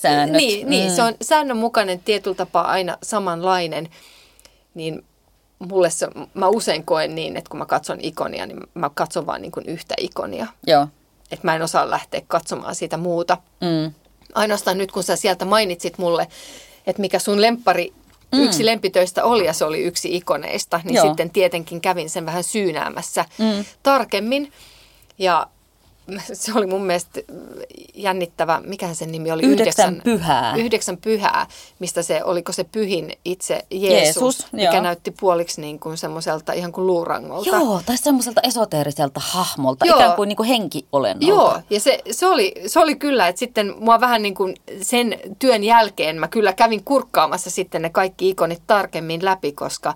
säännöt. 0.01 0.37
Niin, 0.37 0.69
niin 0.69 0.89
Mm. 0.89 0.95
se 0.95 1.01
on 1.03 1.13
säännönmukainen 1.21 1.99
tietyllä 1.99 2.35
tapaa 2.35 2.67
aina 2.67 2.97
samanlainen. 3.03 3.89
Niin 4.73 5.05
mulle 5.59 5.89
se, 5.89 6.07
mä 6.33 6.47
usein 6.47 6.85
koen 6.85 7.15
niin, 7.15 7.37
että 7.37 7.49
kun 7.49 7.59
mä 7.59 7.65
katson 7.65 7.97
ikonia, 8.01 8.45
niin 8.45 8.59
mä 8.73 8.89
katson 8.93 9.25
vaan 9.25 9.41
niin 9.41 9.51
kuin 9.51 9.65
yhtä 9.65 9.95
ikonia. 9.97 10.47
Joo. 10.67 10.87
Että 11.31 11.47
mä 11.47 11.55
en 11.55 11.61
osaa 11.61 11.89
lähteä 11.89 12.21
katsomaan 12.27 12.75
siitä 12.75 12.97
muuta. 12.97 13.37
Mm. 13.61 13.93
Ainoastaan 14.35 14.77
nyt, 14.77 14.91
kun 14.91 15.03
sä 15.03 15.15
sieltä 15.15 15.45
mainitsit 15.45 15.97
mulle, 15.97 16.27
että 16.87 17.01
mikä 17.01 17.19
sun 17.19 17.41
lemppari, 17.41 17.93
mm. 18.31 18.39
yksi 18.43 18.65
lempitöistä 18.65 19.23
oli 19.23 19.45
ja 19.45 19.53
se 19.53 19.65
oli 19.65 19.83
yksi 19.83 20.15
ikoneista, 20.15 20.81
niin 20.83 20.95
Joo. 20.95 21.05
sitten 21.05 21.29
tietenkin 21.29 21.81
kävin 21.81 22.09
sen 22.09 22.25
vähän 22.25 22.43
syynäämässä 22.43 23.25
Mm. 23.37 23.65
tarkemmin. 23.83 24.51
Ja 25.17 25.47
se 26.33 26.51
oli 26.55 26.67
mun 26.67 26.85
mielestä 26.85 27.19
jännittävä, 27.93 28.61
mikähän 28.65 28.95
sen 28.95 29.11
nimi 29.11 29.31
oli? 29.31 29.41
Yhdeksän 29.41 30.01
pyhää. 30.03 30.55
Yhdeksän 30.55 30.97
pyhää, 30.97 31.47
mistä 31.79 32.01
se, 32.01 32.23
oliko 32.23 32.51
se 32.51 32.63
pyhin 32.63 33.11
itse 33.25 33.65
Jeesus, 33.71 34.03
Jeesus, 34.03 34.47
mikä 34.51 34.73
joo. 34.73 34.83
näytti 34.83 35.11
puoliksi 35.11 35.61
niin 35.61 35.79
kuin 35.79 35.97
semmoiselta 35.97 36.53
ihan 36.53 36.71
kuin 36.71 36.87
luurangolta. 36.87 37.49
Joo, 37.49 37.81
tai 37.85 37.97
semmoiselta 37.97 38.41
esoteeriselta 38.41 39.21
hahmolta, 39.23 39.85
Joo. 39.85 39.97
ikään 39.97 40.15
kuin, 40.15 40.27
niin 40.29 40.37
kuin 40.37 40.49
henkiolennolta. 40.49 41.27
Joo, 41.27 41.61
ja 41.69 41.79
se, 41.79 41.99
se, 42.11 42.27
oli, 42.27 42.53
se 42.67 42.79
oli 42.79 42.95
kyllä, 42.95 43.27
että 43.27 43.39
sitten 43.39 43.73
mua 43.79 43.99
vähän 43.99 44.21
niin 44.21 44.35
kuin 44.35 44.55
sen 44.81 45.19
työn 45.39 45.63
jälkeen 45.63 46.19
mä 46.19 46.27
kyllä 46.27 46.53
kävin 46.53 46.83
kurkkaamassa 46.83 47.49
sitten 47.49 47.81
ne 47.81 47.89
kaikki 47.89 48.29
ikonit 48.29 48.61
tarkemmin 48.67 49.25
läpi, 49.25 49.51
koska 49.51 49.93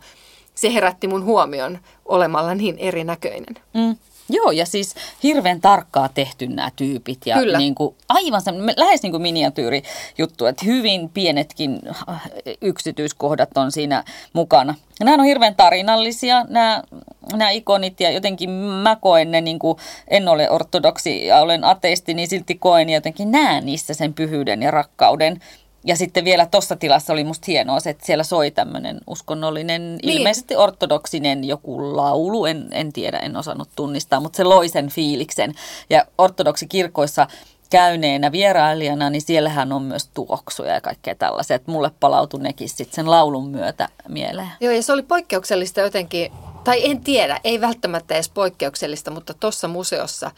se 0.55 0.73
herätti 0.73 1.07
mun 1.07 1.23
huomion 1.23 1.79
olemalla 2.05 2.55
niin 2.55 2.77
erinäköinen. 2.77 3.55
Mm. 3.73 3.95
Joo, 4.29 4.51
ja 4.51 4.65
siis 4.65 4.95
hirveän 5.23 5.61
tarkkaa 5.61 6.09
tehty 6.09 6.47
nämä 6.47 6.71
tyypit. 6.75 7.19
Ja 7.25 7.37
Kyllä. 7.37 7.57
Niin 7.57 7.75
kuin, 7.75 7.95
aivan 8.09 8.41
se, 8.41 8.51
lähes 8.77 9.03
niin 9.03 9.11
kuin 9.11 9.21
miniatyyri 9.21 9.83
juttu, 10.17 10.45
että 10.45 10.65
hyvin 10.65 11.09
pienetkin 11.09 11.79
äh, 12.09 12.21
yksityiskohdat 12.61 13.57
on 13.57 13.71
siinä 13.71 14.03
mukana. 14.33 14.75
Ja 14.99 15.05
nämä 15.05 15.21
on 15.21 15.25
hirveän 15.25 15.55
tarinallisia, 15.55 16.45
nämä, 16.49 16.83
nämä 17.31 17.49
ikonit, 17.49 17.99
ja 17.99 18.11
jotenkin 18.11 18.49
mä 18.49 18.95
koen 18.95 19.31
ne, 19.31 19.41
niin 19.41 19.59
kuin, 19.59 19.77
en 20.07 20.27
ole 20.27 20.49
ortodoksi 20.49 21.25
ja 21.25 21.39
olen 21.39 21.63
ateisti, 21.63 22.13
niin 22.13 22.27
silti 22.27 22.55
koen 22.55 22.89
ja 22.89 22.97
jotenkin 22.97 23.31
näen 23.31 23.65
niissä 23.65 23.93
sen 23.93 24.13
pyhyyden 24.13 24.61
ja 24.61 24.71
rakkauden. 24.71 25.41
Ja 25.87 25.95
sitten 25.95 26.25
vielä 26.25 26.45
tuossa 26.45 26.75
tilassa 26.75 27.13
oli 27.13 27.23
musta 27.23 27.45
hienoa 27.47 27.79
se, 27.79 27.89
että 27.89 28.05
siellä 28.05 28.23
soi 28.23 28.51
tämmöinen 28.51 28.99
uskonnollinen, 29.07 29.81
Niin. 29.95 30.17
ilmeisesti 30.17 30.55
ortodoksinen 30.55 31.43
joku 31.43 31.97
laulu, 31.97 32.45
en, 32.45 32.67
en 32.71 32.93
tiedä, 32.93 33.19
en 33.19 33.37
osannut 33.37 33.69
tunnistaa, 33.75 34.19
mutta 34.19 34.37
se 34.37 34.43
loi 34.43 34.69
sen 34.69 34.89
fiiliksen. 34.89 35.53
Ja 35.89 36.05
ortodoksikirkoissa 36.17 37.27
käyneenä 37.69 38.31
vierailijana, 38.31 39.09
niin 39.09 39.21
siellähän 39.21 39.71
on 39.71 39.81
myös 39.81 40.07
tuoksuja 40.13 40.73
ja 40.73 40.81
kaikkea 40.81 41.15
tällaisia. 41.15 41.55
Että 41.55 41.71
mulle 41.71 41.91
palautui 41.99 42.39
nekin 42.39 42.69
sitten 42.69 42.95
sen 42.95 43.11
laulun 43.11 43.49
myötä 43.49 43.89
mieleen. 44.07 44.51
Joo, 44.59 44.73
ja 44.73 44.83
se 44.83 44.93
oli 44.93 45.03
poikkeuksellista 45.03 45.81
jotenkin, 45.81 46.31
tai 46.63 46.89
en 46.89 47.01
tiedä, 47.01 47.39
ei 47.43 47.61
välttämättä 47.61 48.13
edes 48.13 48.29
poikkeuksellista, 48.29 49.11
mutta 49.11 49.33
tuossa 49.33 49.67
museossa 49.67 50.31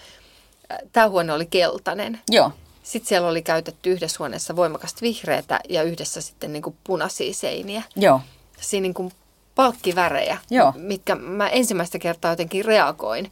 tämä 0.91 1.09
huone 1.09 1.33
oli 1.33 1.45
keltainen. 1.45 2.19
Joo, 2.29 2.51
Sitten 2.89 3.09
siellä 3.09 3.27
oli 3.27 3.41
käytetty 3.41 3.91
yhdessä 3.91 4.15
huoneessa 4.19 4.55
voimakasta 4.55 5.01
vihreätä 5.01 5.59
ja 5.69 5.83
yhdessä 5.83 6.21
sitten 6.21 6.53
niin 6.53 6.63
kuin 6.63 6.75
punaisia 6.83 7.33
seiniä. 7.33 7.83
joo, 7.95 8.21
siinä 8.61 8.81
niin 8.81 8.93
kuin 8.93 9.11
palkkivärejä, 9.55 10.37
Joo. 10.49 10.73
mitkä 10.75 11.15
mä 11.15 11.49
ensimmäistä 11.49 11.99
kertaa 11.99 12.31
jotenkin 12.31 12.65
reagoin. 12.65 13.31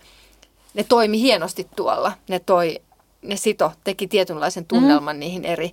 Ne 0.74 0.84
toimi 0.84 1.22
hienosti 1.22 1.68
tuolla. 1.76 2.12
Ne, 2.30 2.40
toi, 2.40 2.82
ne 3.22 3.36
sito, 3.36 3.72
teki 3.84 4.08
tietynlaisen 4.08 4.66
tunnelman 4.66 5.16
mm. 5.16 5.20
niihin 5.20 5.46
eri, 5.46 5.72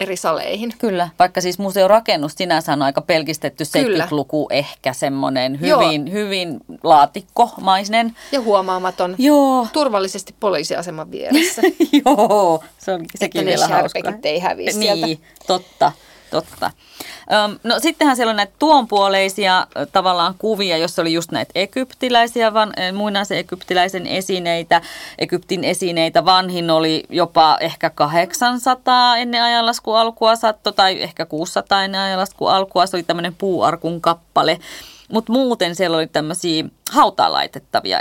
eri 0.00 0.16
saleihin. 0.16 0.72
kyllä. 0.78 1.08
Vaikka 1.18 1.40
siis 1.40 1.58
museorakennus 1.58 2.32
sinänsä 2.36 2.72
on 2.72 2.82
aika 2.82 3.00
pelkistetty 3.00 3.64
Kyllä. 3.72 4.04
70-luku 4.04 4.46
ehkä 4.50 4.92
semmoinen 4.92 5.58
Joo. 5.62 5.82
hyvin, 5.82 6.12
hyvin 6.12 6.60
laatikkomainen. 6.82 8.16
Ja 8.32 8.40
huomaamaton. 8.40 9.14
Joo, 9.18 9.66
Turvallisesti 9.72 10.34
poliisiaseman 10.40 11.10
vieressä. 11.10 11.62
Joo, 12.04 12.64
se 12.78 12.92
on 12.92 13.04
sekin 13.18 13.38
Että 13.40 13.50
ne 13.50 13.56
vielä 13.56 13.68
särpekit 13.68 14.04
hauskaa. 14.04 14.30
ei 14.30 14.38
häviä 14.38 14.72
sieltä. 14.72 15.06
Niin, 15.06 15.20
totta, 15.46 15.92
totta. 16.30 16.70
Öm, 17.32 17.58
no 17.64 17.74
sittenhän 17.78 18.16
siellä 18.16 18.30
on 18.30 18.36
näitä 18.36 18.52
tuonpuoleisia 18.58 19.66
tavallaan 19.92 20.34
kuvia, 20.38 20.76
jossa 20.76 21.02
oli 21.02 21.12
just 21.12 21.32
näitä 21.32 21.52
egyptiläisiä, 21.54 22.54
van, 22.54 22.72
muinaisen 22.92 23.38
egyptiläisen 23.38 24.06
esineitä. 24.06 24.82
Egyptin 25.18 25.64
esineitä 25.64 26.24
vanhin 26.24 26.70
oli 26.70 27.04
jopa 27.10 27.56
ehkä 27.60 27.90
800 27.90 29.16
ennen 29.16 29.42
ajanlaskun 29.42 29.98
alkua 29.98 30.36
satto, 30.36 30.72
tai 30.72 31.02
ehkä 31.02 31.26
600 31.26 31.84
ennen 31.84 32.00
ajanlaskun 32.00 32.50
alkua. 32.50 32.86
Se 32.86 32.96
oli 32.96 33.02
tämmöinen 33.02 33.34
puuarkun 33.34 34.00
kappale. 34.00 34.58
Mutta 35.12 35.32
muuten 35.32 35.74
siellä 35.74 35.96
oli 35.96 36.06
tämmöisiä 36.06 36.64
hautaan 36.90 37.32
laitettavia 37.32 37.98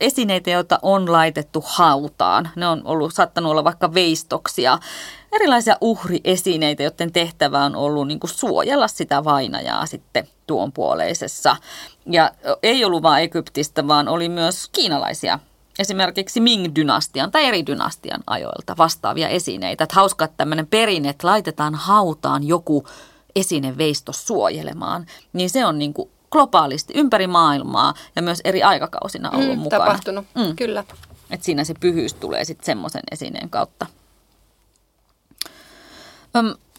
esineitä, 0.00 0.50
joita 0.50 0.78
on 0.82 1.12
laitettu 1.12 1.64
hautaan. 1.66 2.50
Ne 2.56 2.66
on 2.66 2.82
ollut, 2.84 3.14
saattanut 3.14 3.50
olla 3.52 3.64
vaikka 3.64 3.94
veistoksia, 3.94 4.78
erilaisia 5.32 5.76
uhriesineitä, 5.80 6.82
joiden 6.82 7.12
tehtävä 7.12 7.64
on 7.64 7.76
ollut 7.76 8.08
niin 8.08 8.20
kuin 8.20 8.30
suojella 8.30 8.88
sitä 8.88 9.24
vainajaa 9.24 9.86
sitten 9.86 10.28
tuon 10.46 10.72
puoleisessa. 10.72 11.56
Ja 12.06 12.30
ei 12.62 12.84
ollut 12.84 13.02
vain 13.02 13.24
Egyptistä, 13.24 13.88
vaan 13.88 14.08
oli 14.08 14.28
myös 14.28 14.68
kiinalaisia 14.72 15.38
esimerkiksi 15.78 16.40
Ming-dynastian 16.40 17.30
tai 17.30 17.44
eri 17.44 17.66
dynastian 17.66 18.20
ajoilta 18.26 18.76
vastaavia 18.78 19.28
esineitä. 19.28 19.84
Että 19.84 19.96
hauska, 19.96 20.24
että 20.24 20.36
tämmöinen 20.36 20.66
perinne, 20.66 21.08
että 21.08 21.26
laitetaan 21.26 21.74
hautaan 21.74 22.44
joku 22.44 22.86
esineveistos 23.36 24.26
suojelemaan, 24.26 25.06
niin 25.32 25.50
se 25.50 25.66
on 25.66 25.78
niin 25.78 25.94
kuin 25.94 26.10
globaalisti 26.30 26.92
ympäri 26.96 27.26
maailmaa 27.26 27.94
ja 28.16 28.22
myös 28.22 28.40
eri 28.44 28.62
aikakausina 28.62 29.30
ollut 29.30 29.56
Mm, 29.56 29.58
mukana. 29.58 29.84
tapahtunut, 29.84 30.26
Mm. 30.34 30.56
kyllä. 30.56 30.84
Että 31.30 31.44
siinä 31.46 31.64
se 31.64 31.74
pyhyys 31.80 32.14
tulee 32.14 32.44
sitten 32.44 32.66
semmoisen 32.66 33.02
esineen 33.10 33.50
kautta. 33.50 33.86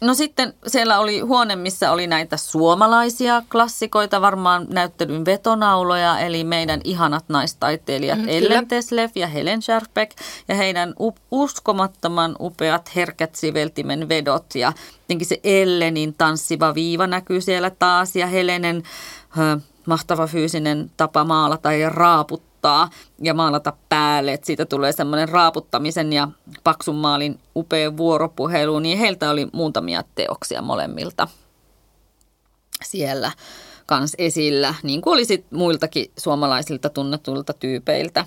No 0.00 0.14
sitten 0.14 0.54
siellä 0.66 0.98
oli 0.98 1.20
huone, 1.20 1.56
missä 1.56 1.92
oli 1.92 2.06
näitä 2.06 2.36
suomalaisia 2.36 3.42
klassikoita, 3.52 4.20
varmaan 4.20 4.66
näyttelyn 4.70 5.24
vetonauloja, 5.24 6.18
eli 6.18 6.44
meidän 6.44 6.80
ihanat 6.84 7.24
naistaiteilijat 7.28 8.18
mm, 8.18 8.24
kyllä. 8.24 8.36
Ellen 8.36 8.68
Teslev 8.68 9.10
ja 9.14 9.26
Helen 9.26 9.62
Scherbeck 9.62 10.18
ja 10.48 10.54
heidän 10.54 10.94
uskomattoman 11.30 12.36
upeat 12.40 12.94
herkät 12.96 13.34
siveltimen 13.34 14.08
vedot 14.08 14.54
ja 14.54 14.72
jotenkin 15.00 15.28
se 15.28 15.40
Ellenin 15.44 16.14
tanssiva 16.14 16.74
viiva 16.74 17.06
näkyy 17.06 17.40
siellä 17.40 17.70
taas 17.70 18.16
ja 18.16 18.26
Helenen 18.26 18.82
ö, 19.38 19.60
mahtava 19.86 20.26
fyysinen 20.26 20.90
tapa 20.96 21.24
maalata 21.24 21.72
ja 21.72 21.88
raaputtaa 21.90 22.49
ja 23.22 23.34
maalata 23.34 23.72
päälle, 23.88 24.32
että 24.32 24.46
siitä 24.46 24.66
tulee 24.66 24.92
semmoinen 24.92 25.28
raaputtamisen 25.28 26.12
ja 26.12 26.28
paksun 26.64 26.96
maalin 26.96 27.40
upea 27.56 27.96
vuoropuhelu, 27.96 28.78
niin 28.78 28.98
heiltä 28.98 29.30
oli 29.30 29.48
muutamia 29.52 30.04
teoksia 30.14 30.62
molemmilta 30.62 31.28
siellä 32.84 33.32
kans 33.86 34.14
esillä, 34.18 34.74
niin 34.82 35.00
kuin 35.00 35.14
oli 35.14 35.24
sit 35.24 35.46
muiltakin 35.50 36.10
suomalaisilta 36.18 36.90
tunnetuilta 36.90 37.52
tyypeiltä. 37.52 38.24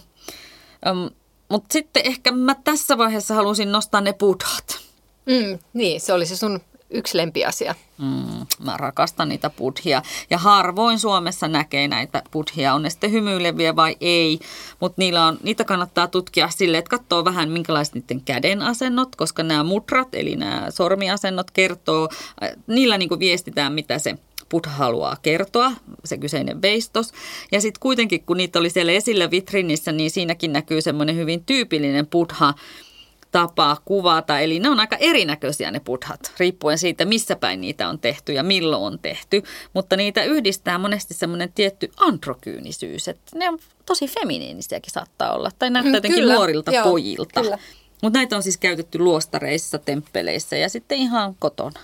Mutta 1.49 1.73
sitten 1.73 2.05
ehkä 2.05 2.31
mä 2.31 2.55
tässä 2.63 2.97
vaiheessa 2.97 3.33
halusin 3.33 3.71
nostaa 3.71 4.01
ne 4.01 4.13
buddhat. 4.13 4.79
Mm, 5.25 5.59
niin, 5.73 6.01
se 6.01 6.13
oli 6.13 6.25
se 6.25 6.35
sun 6.35 6.59
yksi 6.93 7.17
lempiasia. 7.17 7.75
Mm, 7.97 8.45
mä 8.59 8.77
rakastan 8.77 9.29
niitä 9.29 9.49
buddhia. 9.49 10.01
Ja 10.29 10.37
harvoin 10.37 10.99
Suomessa 10.99 11.47
näkee 11.47 11.87
näitä 11.87 12.23
buddhia, 12.31 12.73
on 12.73 12.81
ne 12.81 12.89
sitten 12.89 13.11
hymyileviä 13.11 13.75
vai 13.75 13.97
ei. 14.01 14.39
Mutta 14.79 14.95
niillä 15.01 15.25
on, 15.25 15.37
niitä 15.43 15.63
kannattaa 15.63 16.07
tutkia 16.07 16.49
sille, 16.49 16.77
että 16.77 16.89
katsoo 16.89 17.25
vähän 17.25 17.49
minkälaiset 17.49 17.95
niiden 17.95 18.21
käden 18.21 18.61
asennot, 18.61 19.15
koska 19.15 19.43
nämä 19.43 19.63
mudrat, 19.63 20.07
eli 20.13 20.35
nämä 20.35 20.67
sormiasennot 20.69 21.51
kertoo, 21.51 22.09
äh, 22.43 22.49
niillä 22.67 22.97
niinku 22.97 23.19
viestitään, 23.19 23.73
mitä 23.73 23.99
se 23.99 24.15
Buddha 24.49 24.71
haluaa 24.71 25.17
kertoa, 25.21 25.71
se 26.05 26.17
kyseinen 26.17 26.61
veistos. 26.61 27.11
Ja 27.51 27.61
sitten 27.61 27.79
kuitenkin, 27.79 28.23
kun 28.25 28.37
niitä 28.37 28.59
oli 28.59 28.69
siellä 28.69 28.91
esillä 28.91 29.31
vitrinissä, 29.31 29.91
niin 29.91 30.11
siinäkin 30.11 30.53
näkyy 30.53 30.81
semmoinen 30.81 31.15
hyvin 31.15 31.45
tyypillinen 31.45 32.07
Buddha, 32.07 32.53
tapa 33.33 33.77
kuvata. 33.85 34.39
Eli 34.39 34.59
ne 34.59 34.69
on 34.69 34.79
aika 34.79 34.95
erinäköisiä 34.99 35.71
ne 35.71 35.79
buddhat, 35.79 36.31
riippuen 36.39 36.77
siitä, 36.77 37.05
missä 37.05 37.35
päin 37.35 37.61
niitä 37.61 37.89
on 37.89 37.99
tehty 37.99 38.33
ja 38.33 38.43
milloin 38.43 38.83
on 38.83 38.99
tehty. 38.99 39.43
Mutta 39.73 39.95
niitä 39.95 40.23
yhdistää 40.23 40.77
monesti 40.77 41.13
semmoinen 41.13 41.53
tietty 41.53 41.91
androkyynisyys, 41.97 43.07
että 43.07 43.37
ne 43.39 43.49
on 43.49 43.59
tosi 43.85 44.07
feminiinisiäkin 44.07 44.93
saattaa 44.93 45.33
olla. 45.35 45.51
Tai 45.59 45.69
näyttää 45.69 45.91
Mm, 45.91 45.95
jotenkin 45.95 46.19
kyllä, 46.19 46.33
nuorilta 46.33 46.71
joo, 46.71 46.83
pojilta. 46.83 47.41
Mutta 48.01 48.19
näitä 48.19 48.35
on 48.35 48.43
siis 48.43 48.57
käytetty 48.57 48.99
luostareissa, 48.99 49.79
temppeleissä 49.79 50.57
ja 50.57 50.69
sitten 50.69 50.97
ihan 50.97 51.35
kotona. 51.39 51.79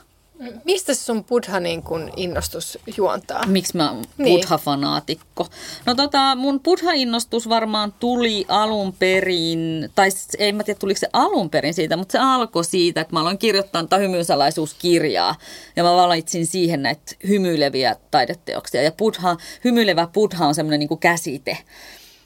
Mistä 0.66 0.94
se 0.94 1.04
sun 1.04 1.24
buddha 1.24 1.60
niin 1.60 1.84
kun 1.84 2.12
innostus 2.16 2.78
juontaa? 2.98 3.46
Miksi 3.48 3.78
mä 3.78 3.92
oon 3.92 4.04
Niin. 4.18 4.40
buddha-fanaatikko? 4.40 5.48
No 5.86 5.96
tota, 5.96 6.36
mun 6.36 6.60
buddha-innostus 6.60 7.50
varmaan 7.50 7.94
tuli 8.00 8.46
alun 8.48 8.94
perin, 8.94 9.90
tai 9.96 10.10
ei 10.38 10.52
mä 10.52 10.64
tiedä 10.64 10.80
tuliko 10.80 11.00
se 11.00 11.10
alun 11.14 11.50
perin 11.50 11.74
siitä, 11.74 11.98
mutta 11.98 12.12
se 12.12 12.18
alkoi 12.18 12.66
siitä, 12.66 13.02
että 13.02 13.14
mä 13.14 13.22
aloin 13.22 13.38
kirjoittaa 13.38 13.84
tätä 13.84 13.98
hymyysalaisuuskirjaa. 13.98 15.36
Ja 15.76 15.84
mä 15.84 15.96
valitsin 15.96 16.46
siihen 16.46 16.84
näitä 16.84 17.16
hymyileviä 17.28 17.96
taideteoksia. 18.12 18.82
Ja 18.82 18.92
buddha, 18.92 19.38
hymyilevä 19.64 20.08
buddha 20.14 20.48
on 20.48 20.56
semmoinen 20.56 20.80
niin 20.80 21.00
käsite. 21.00 21.58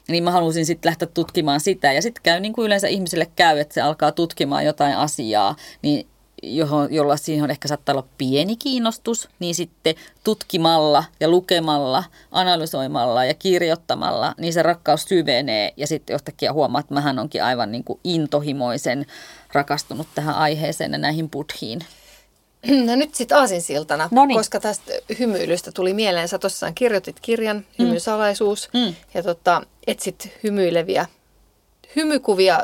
Niin 0.08 0.24
mä 0.24 0.30
halusin 0.30 0.66
sitten 0.66 0.88
lähteä 0.88 1.08
tutkimaan 1.14 1.60
sitä. 1.60 1.92
Ja 1.92 2.02
sitten 2.02 2.22
käy 2.22 2.40
niin 2.40 2.52
kuin 2.52 2.66
yleensä 2.66 2.88
ihmiselle 2.88 3.30
käy, 3.36 3.58
että 3.58 3.74
se 3.74 3.80
alkaa 3.80 4.12
tutkimaan 4.12 4.64
jotain 4.64 4.96
asiaa, 4.96 5.56
niin 5.82 6.06
johon, 6.56 6.94
jolla 6.94 7.16
siihen 7.16 7.44
on 7.44 7.50
ehkä 7.50 7.68
saattaa 7.68 7.92
olla 7.94 8.06
pieni 8.18 8.56
kiinnostus, 8.56 9.28
niin 9.38 9.54
sitten 9.54 9.94
tutkimalla 10.24 11.04
ja 11.20 11.28
lukemalla, 11.28 12.04
analysoimalla 12.30 13.24
ja 13.24 13.34
kirjoittamalla, 13.34 14.34
niin 14.38 14.52
se 14.52 14.62
rakkaus 14.62 15.02
syvenee 15.04 15.72
ja 15.76 15.86
sitten 15.86 16.14
yhtäkkiä 16.14 16.52
huomaa, 16.52 16.80
että 16.80 16.94
mähän 16.94 17.18
onkin 17.18 17.44
aivan 17.44 17.72
niin 17.72 17.84
kuin 17.84 18.00
intohimoisen 18.04 19.06
rakastunut 19.52 20.06
tähän 20.14 20.34
aiheeseen 20.34 20.92
ja 20.92 20.98
näihin 20.98 21.30
buddhiin. 21.30 21.80
No 22.86 22.96
nyt 22.96 23.14
sitten 23.14 23.38
aasinsiltana, 23.38 24.08
Noniin. 24.12 24.38
koska 24.38 24.60
tästä 24.60 24.92
hymyilystä 25.18 25.72
tuli 25.72 25.94
mieleen. 25.94 26.28
Sä 26.28 26.38
tosissaan 26.38 26.74
kirjoitit 26.74 27.20
kirjan, 27.20 27.64
Hymysalaisuus, 27.78 28.68
Mm. 28.72 28.94
ja 29.14 29.22
tota, 29.22 29.62
etsit 29.86 30.28
hymyileviä, 30.44 31.06
hymykuvia 31.96 32.60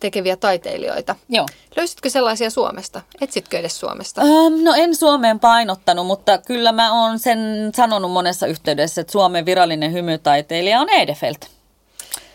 tekeviä 0.00 0.36
taiteilijoita. 0.36 1.16
Joo. 1.28 1.46
Löysitkö 1.76 2.10
sellaisia 2.10 2.50
Suomesta? 2.50 3.00
Etsitkö 3.20 3.58
edes 3.58 3.80
Suomesta? 3.80 4.20
Ähm, 4.20 4.64
no 4.64 4.74
en 4.74 4.96
Suomeen 4.96 5.40
painottanut, 5.40 6.06
mutta 6.06 6.38
kyllä 6.38 6.72
mä 6.72 7.02
oon 7.02 7.18
sen 7.18 7.38
sanonut 7.76 8.10
monessa 8.10 8.46
yhteydessä, 8.46 9.00
että 9.00 9.12
Suomen 9.12 9.46
virallinen 9.46 9.92
hymytaiteilija 9.92 10.80
on 10.80 10.88
Edefeld. 10.88 11.36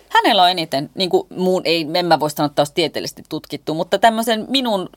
Hänellä 0.10 0.44
on 0.44 0.50
eniten, 0.50 0.89
niin 0.96 1.10
kuin 1.10 1.27
muun, 1.30 1.62
ei, 1.66 1.88
en 1.94 2.06
mä 2.06 2.20
voi 2.20 2.30
sanoa, 2.30 2.46
että 2.46 2.60
olisi 2.60 2.74
tieteellisesti 2.74 3.24
tutkittu, 3.30 3.74
mutta 3.74 4.00
tämmöisen 4.00 4.46
minun, 4.50 4.89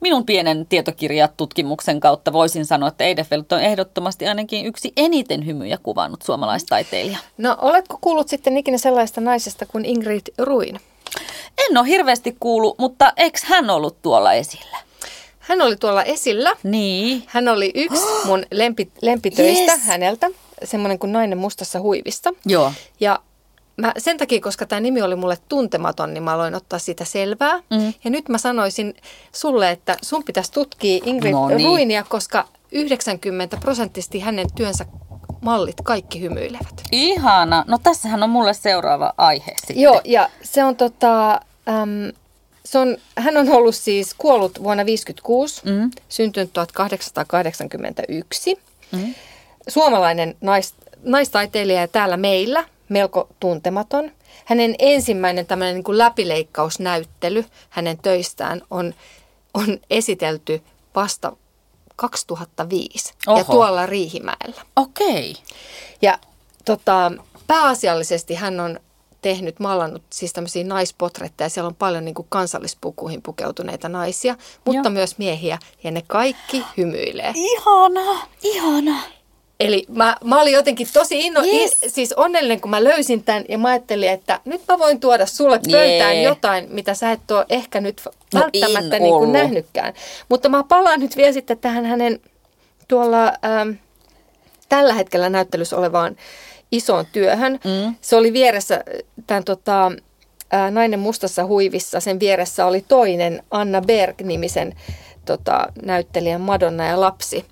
minun 0.00 0.26
pienen 0.26 0.66
tietokirjatutkimuksen 0.68 2.00
kautta 2.00 2.32
voisin 2.32 2.66
sanoa, 2.66 2.88
että 2.88 3.04
Edefeld 3.04 3.44
on 3.50 3.60
ehdottomasti 3.60 4.26
ainakin 4.28 4.66
yksi 4.66 4.92
eniten 4.96 5.46
hymyjä 5.46 5.78
kuvannut 5.82 6.22
suomalaistaiteilija. 6.22 7.18
No 7.38 7.56
oletko 7.60 7.98
kuullut 8.00 8.28
sitten 8.28 8.56
ikinä 8.56 8.78
sellaista 8.78 9.20
naisesta 9.20 9.66
kuin 9.66 9.84
Ingrid 9.84 10.26
Ruin? 10.38 10.80
En 11.70 11.78
ole 11.78 11.88
hirveästi 11.88 12.36
kuullut, 12.40 12.78
mutta 12.78 13.12
eikö 13.16 13.38
hän 13.44 13.70
ollut 13.70 14.02
tuolla 14.02 14.32
esillä? 14.32 14.76
Hän 15.38 15.62
oli 15.62 15.76
tuolla 15.76 16.02
esillä. 16.02 16.52
Niin. 16.62 17.22
Hän 17.26 17.48
oli 17.48 17.70
yksi 17.74 18.06
mun 18.24 18.46
lempi, 18.50 18.90
lempitöistä 19.02 19.72
Yes. 19.72 19.82
häneltä, 19.82 20.30
semmoinen 20.64 20.98
kuin 20.98 21.12
nainen 21.12 21.38
mustassa 21.38 21.80
huivista. 21.80 22.30
Joo. 22.46 22.72
Ja 23.00 23.18
mä, 23.82 23.92
sen 23.98 24.18
takia, 24.18 24.40
koska 24.40 24.66
tämä 24.66 24.80
nimi 24.80 25.02
oli 25.02 25.16
mulle 25.16 25.38
tuntematon, 25.48 26.14
niin 26.14 26.22
mä 26.22 26.32
aloin 26.32 26.54
ottaa 26.54 26.78
sitä 26.78 27.04
selvää. 27.04 27.56
Mm. 27.70 27.92
Ja 28.04 28.10
nyt 28.10 28.28
mä 28.28 28.38
sanoisin 28.38 28.94
sulle, 29.32 29.70
että 29.70 29.96
sun 30.02 30.24
pitäisi 30.24 30.52
tutkia 30.52 31.00
Ingrid 31.04 31.32
No 31.32 31.48
niin. 31.48 31.66
Ruinia, 31.66 32.04
koska 32.08 32.48
90 32.72 33.56
prosenttisesti 33.56 34.20
hänen 34.20 34.46
työnsä 34.54 34.86
mallit 35.40 35.76
kaikki 35.84 36.20
hymyilevät. 36.20 36.82
Ihana. 36.92 37.64
No 37.68 37.78
tässähän 37.82 38.22
on 38.22 38.30
mulle 38.30 38.54
seuraava 38.54 39.12
aihe 39.18 39.54
sitten. 39.58 39.80
Joo, 39.80 40.00
ja 40.04 40.28
se 40.42 40.64
on 40.64 40.76
tota, 40.76 41.32
äm, 41.68 42.12
se 42.64 42.78
on, 42.78 42.96
hän 43.16 43.36
on 43.36 43.48
ollut 43.50 43.74
siis 43.74 44.14
kuollut 44.18 44.62
vuonna 44.62 44.84
1956, 44.84 45.62
Mm. 45.64 45.90
syntynyt 46.08 46.52
1881. 46.52 48.56
Mm. 48.92 49.14
Suomalainen 49.68 50.36
nais, 50.40 50.74
naistaiteilija 51.02 51.80
ja 51.80 51.88
täällä 51.88 52.16
meillä 52.16 52.64
melko 52.92 53.28
tuntematon. 53.40 54.10
Hänen 54.44 54.74
ensimmäinen 54.78 55.46
tämmöinen 55.46 55.74
niin 55.74 55.84
kuin 55.84 55.98
läpileikkausnäyttely 55.98 57.44
hänen 57.70 57.98
töistään 57.98 58.62
on, 58.70 58.94
on 59.54 59.78
esitelty 59.90 60.62
vasta 60.94 61.36
2005 61.96 63.14
ja 63.26 63.32
Oho. 63.32 63.52
tuolla 63.52 63.86
Riihimäellä. 63.86 64.62
Okei. 64.76 65.34
Ja 66.02 66.18
tota, 66.64 67.12
pääasiallisesti 67.46 68.34
hän 68.34 68.60
on 68.60 68.80
tehnyt, 69.22 69.60
maalannut 69.60 70.02
siis 70.10 70.32
tämmöisiä 70.32 70.64
naispotretteja. 70.64 71.48
Siellä 71.48 71.68
on 71.68 71.74
paljon 71.74 72.04
niin 72.04 72.14
kuin 72.14 72.26
kansallispukuihin 72.28 73.22
pukeutuneita 73.22 73.88
naisia, 73.88 74.36
mutta 74.64 74.88
Joo. 74.88 74.90
myös 74.90 75.18
miehiä. 75.18 75.58
Ja 75.84 75.90
ne 75.90 76.02
kaikki 76.06 76.64
hymyilee. 76.76 77.32
Ihana, 77.34 78.26
ihana. 78.42 78.96
Eli 79.66 79.84
mä, 79.88 80.16
mä 80.24 80.40
olin 80.40 80.52
jotenkin 80.52 80.88
tosi 80.92 81.20
inno, 81.26 81.40
Yes. 81.42 81.76
in, 81.82 81.90
siis 81.90 82.12
onnellinen, 82.12 82.60
kun 82.60 82.70
mä 82.70 82.84
löysin 82.84 83.24
tämän 83.24 83.44
ja 83.48 83.58
mä 83.58 83.68
ajattelin, 83.68 84.08
että 84.10 84.40
nyt 84.44 84.60
mä 84.68 84.78
voin 84.78 85.00
tuoda 85.00 85.26
sulle 85.26 85.60
pöytään 85.70 86.14
Jee. 86.14 86.22
jotain, 86.22 86.66
mitä 86.70 86.94
sä 86.94 87.12
et 87.12 87.30
ole 87.30 87.46
ehkä 87.48 87.80
nyt 87.80 88.02
No 88.34 88.40
välttämättä 88.40 88.96
en 88.96 89.02
niin 89.02 89.14
kuin 89.14 89.32
nähnytkään. 89.32 89.94
Mutta 90.28 90.48
mä 90.48 90.62
palaan 90.64 91.00
nyt 91.00 91.16
vielä 91.16 91.32
sitten 91.32 91.58
tähän 91.58 91.84
hänen 91.86 92.20
tuolla 92.88 93.24
ähm, 93.44 93.70
tällä 94.68 94.94
hetkellä 94.94 95.28
näyttelyssä 95.28 95.76
olevaan 95.76 96.16
isoon 96.72 97.06
työhön. 97.12 97.52
Mm. 97.64 97.94
Se 98.00 98.16
oli 98.16 98.32
vieressä 98.32 98.84
tämän 99.26 99.44
tota, 99.44 99.92
ää, 100.50 100.70
Nainen 100.70 101.00
mustassa 101.00 101.46
huivissa. 101.46 102.00
Sen 102.00 102.20
vieressä 102.20 102.66
oli 102.66 102.84
toinen 102.88 103.42
Anna 103.50 103.80
Berg-nimisen 103.80 104.74
tota, 105.24 105.66
näyttelijän 105.82 106.40
Madonna 106.40 106.86
ja 106.86 107.00
lapsi 107.00 107.44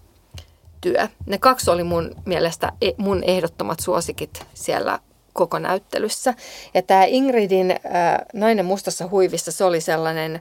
työ. 0.80 1.08
Ne 1.26 1.38
kaksi 1.38 1.70
oli 1.70 1.84
mun 1.84 2.14
mielestä 2.26 2.72
e- 2.82 2.90
mun 2.96 3.24
ehdottomat 3.24 3.80
suosikit 3.80 4.42
siellä 4.54 4.98
koko 5.32 5.58
näyttelyssä. 5.58 6.34
Ja 6.74 6.82
tämä 6.82 7.04
Ingridin 7.04 7.70
ää, 7.84 8.26
Nainen 8.34 8.64
mustassa 8.64 9.08
huivissa, 9.08 9.52
se 9.52 9.64
oli 9.64 9.80
sellainen, 9.80 10.40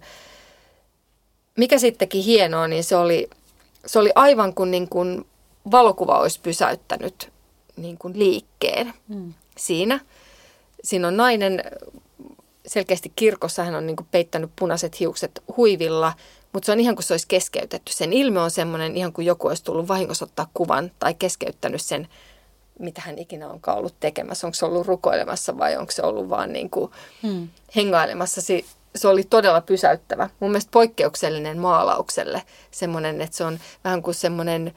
mikä 1.58 1.80
sittenkin 1.80 2.24
hienoa, 2.24 2.68
niin 2.68 2.84
se 2.84 2.96
oli, 2.96 3.30
se 3.86 4.00
oli 4.00 4.12
aivan 4.16 4.54
kuin, 4.54 4.72
niin 4.72 4.90
kuin 4.90 5.26
valokuva 5.72 6.20
olisi 6.20 6.40
pysäyttänyt 6.40 7.32
niin 7.78 7.98
kuin 7.98 8.20
liikkeen 8.20 8.94
Mm. 9.08 9.34
siinä. 9.58 10.00
Siinä 10.84 11.08
on 11.08 11.18
nainen, 11.18 11.64
selkeästi 12.68 13.12
kirkossa 13.16 13.64
hän 13.64 13.76
on 13.76 13.86
niin 13.86 13.96
kuin 13.96 14.08
peittänyt 14.12 14.52
punaiset 14.56 15.00
hiukset 15.00 15.44
huivilla, 15.58 16.14
mutta 16.54 16.66
se 16.66 16.72
on 16.72 16.80
ihan 16.80 16.96
kuin 16.96 17.04
se 17.04 17.14
olisi 17.14 17.28
keskeytetty. 17.28 17.94
Sen 17.94 18.14
ilme 18.14 18.40
on 18.40 18.52
semmoinen 18.52 18.98
ihan 18.98 19.14
kuin 19.14 19.26
joku 19.26 19.48
olisi 19.48 19.64
tullut 19.64 19.88
vahingossa 19.88 20.26
ottaa 20.26 20.50
kuvan 20.54 20.92
tai 21.00 21.14
keskeyttänyt 21.14 21.82
sen, 21.82 22.08
mitä 22.80 23.02
hän 23.02 23.18
ikinä 23.18 23.50
onkaan 23.50 23.78
ollut 23.78 23.96
tekemässä. 24.00 24.48
Onko 24.48 24.56
se 24.56 24.66
ollut 24.66 24.88
rukoilemassa 24.88 25.58
vai 25.58 25.78
onko 25.78 25.92
se 25.92 26.02
ollut 26.04 26.30
vaan 26.30 26.54
niin 26.54 26.70
kuin 26.70 26.92
Mm. 27.24 27.48
hengailemassa. 27.76 28.42
Se, 28.42 28.64
se 28.96 29.08
oli 29.08 29.24
todella 29.24 29.62
pysäyttävä. 29.62 30.30
Mun 30.40 30.52
mielestä 30.52 30.72
poikkeuksellinen 30.72 31.58
maalaukselle. 31.58 32.44
Semmoinen, 32.72 33.22
että 33.22 33.38
se 33.38 33.44
on 33.44 33.60
vähän 33.84 34.02
kuin 34.04 34.16
semmoinen 34.16 34.74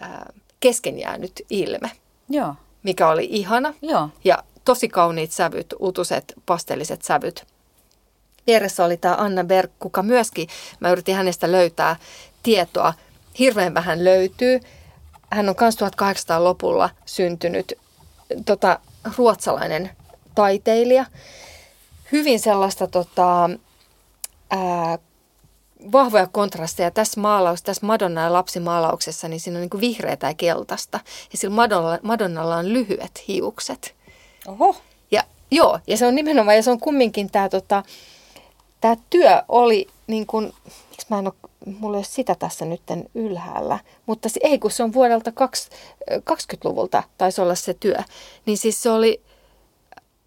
ää, 0.00 0.32
keskenjäänyt 0.60 1.32
ilme, 1.50 1.90
Joo, 2.28 2.54
mikä 2.82 3.08
oli 3.08 3.28
ihana. 3.30 3.74
joo. 3.82 4.08
Ja 4.24 4.38
tosi 4.64 4.88
kauniit 4.88 5.32
sävyt, 5.32 5.74
utuset, 5.80 6.34
pastelliset 6.46 7.02
sävyt. 7.02 7.46
Vieressä 8.46 8.84
oli 8.84 8.96
tämä 8.96 9.14
Anna 9.14 9.44
Berg, 9.44 9.70
kuka 9.78 10.02
myöskin, 10.02 10.48
mä 10.80 10.90
yritin 10.90 11.14
hänestä 11.14 11.52
löytää 11.52 11.96
tietoa. 12.42 12.94
Hirveän 13.38 13.74
vähän 13.74 14.04
löytyy. 14.04 14.60
Hän 15.30 15.48
on 15.48 15.54
myös 15.60 15.76
1800-lopulla 15.76 16.90
syntynyt 17.04 17.72
tota, 18.46 18.78
ruotsalainen 19.18 19.90
taiteilija. 20.34 21.06
Hyvin 22.12 22.40
sellaista 22.40 22.86
tota, 22.86 23.50
ää, 24.50 24.98
vahvoja 25.92 26.26
kontrasteja 26.26 26.90
tässä 26.90 27.20
maalaus, 27.20 27.62
tässä 27.62 27.86
Madonna 27.86 28.22
ja 28.22 28.32
lapsimaalauksessa, 28.32 29.28
niin 29.28 29.40
siinä 29.40 29.58
on 29.58 29.68
niin 29.72 29.80
vihreätä 29.80 30.26
ja 30.26 30.34
keltaista. 30.34 31.00
Ja 31.32 31.38
sillä 31.38 31.54
Madonna, 31.54 31.98
Madonnalla 32.02 32.56
on 32.56 32.72
lyhyet 32.72 33.24
hiukset. 33.28 33.94
Oho. 34.46 34.76
Ja 35.10 35.24
joo, 35.50 35.78
ja 35.86 35.96
se 35.96 36.06
on 36.06 36.14
nimenomaan, 36.14 36.56
ja 36.56 36.62
se 36.62 36.70
on 36.70 36.80
kumminkin 36.80 37.30
tämä 37.30 37.48
tota, 37.48 37.82
tää 38.82 38.96
työ 39.10 39.42
oli 39.48 39.88
niin 40.06 40.26
kuin, 40.26 40.52
miksi 40.90 41.06
mä 41.10 41.18
en 41.18 41.26
ole, 41.26 41.50
mulla 41.80 41.96
ei 41.96 41.98
ole 41.98 42.04
sitä 42.04 42.34
tässä 42.34 42.64
nytten 42.64 43.04
ylhäällä, 43.14 43.78
mutta 44.06 44.28
se, 44.28 44.40
ei 44.42 44.58
kun 44.58 44.70
se 44.70 44.82
on 44.82 44.92
vuodelta 44.92 45.32
kaksi- 45.32 45.70
20-luvulta 46.10 47.02
taisi 47.18 47.40
olla 47.40 47.54
se 47.54 47.74
työ, 47.74 47.96
niin 48.46 48.58
siis 48.58 48.82
se 48.82 48.90
oli 48.90 49.20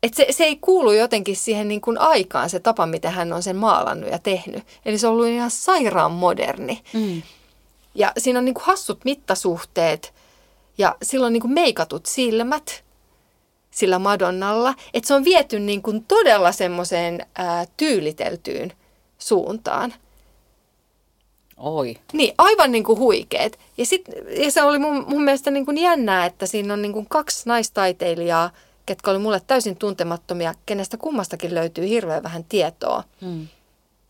Et 0.04 0.14
se, 0.14 0.28
se 0.30 0.44
ei 0.44 0.56
kuulu 0.56 0.92
jotenkin 0.92 1.36
siihen 1.36 1.68
niin 1.68 1.82
kuin 1.82 1.98
aikaan 1.98 2.50
se 2.50 2.60
tapa, 2.60 2.86
miten 2.86 3.12
hän 3.12 3.34
on 3.34 3.44
sen 3.44 3.56
maalannut 3.56 4.12
ja 4.12 4.20
tehnyt. 4.20 4.64
Eli 4.86 4.98
se 4.98 5.08
on 5.08 5.14
ollut 5.14 5.28
ihan 5.28 5.52
sairaan 5.52 6.12
moderni. 6.12 6.82
Mm. 6.94 7.22
Ja 7.96 8.12
siinä 8.18 8.40
on 8.40 8.46
niin 8.46 8.54
kuin 8.54 8.64
hassut 8.66 9.06
mittasuhteet 9.06 10.14
ja 10.78 10.96
silloin 11.04 11.34
niin 11.34 11.42
kuin 11.42 11.54
meikatut 11.54 12.06
silmät 12.06 12.84
sillä 13.76 14.00
Madonnalla. 14.00 14.74
Että 14.94 15.08
se 15.08 15.14
on 15.14 15.24
viety 15.24 15.60
niin 15.60 15.82
kuin 15.82 16.06
todella 16.08 16.52
semmoiseen 16.52 17.26
tyyliteltyyn 17.78 18.74
suuntaan. 19.18 19.94
Oi. 21.58 21.98
Niin, 22.14 22.34
aivan 22.38 22.72
niin 22.72 22.84
kuin 22.84 23.00
huikeet. 23.00 23.60
Ja, 23.78 23.86
sit, 23.86 24.06
ja 24.44 24.52
se 24.52 24.64
oli 24.64 24.80
mun, 24.80 25.06
mun 25.08 25.24
mielestä 25.24 25.52
niin 25.52 25.66
kuin 25.66 25.78
jännää, 25.78 26.26
että 26.26 26.46
siinä 26.46 26.74
on 26.74 26.82
niin 26.82 26.94
kuin 26.94 27.06
kaksi 27.10 27.44
naistaiteilijaa, 27.46 28.52
ketkä 28.86 29.12
oli 29.12 29.20
mulle 29.20 29.42
täysin 29.48 29.78
tuntemattomia, 29.78 30.54
kenestä 30.66 30.98
kummastakin 30.98 31.56
löytyy 31.56 31.90
hirveän 31.90 32.24
vähän 32.24 32.44
tietoa. 32.44 33.04
Hmm. 33.22 33.48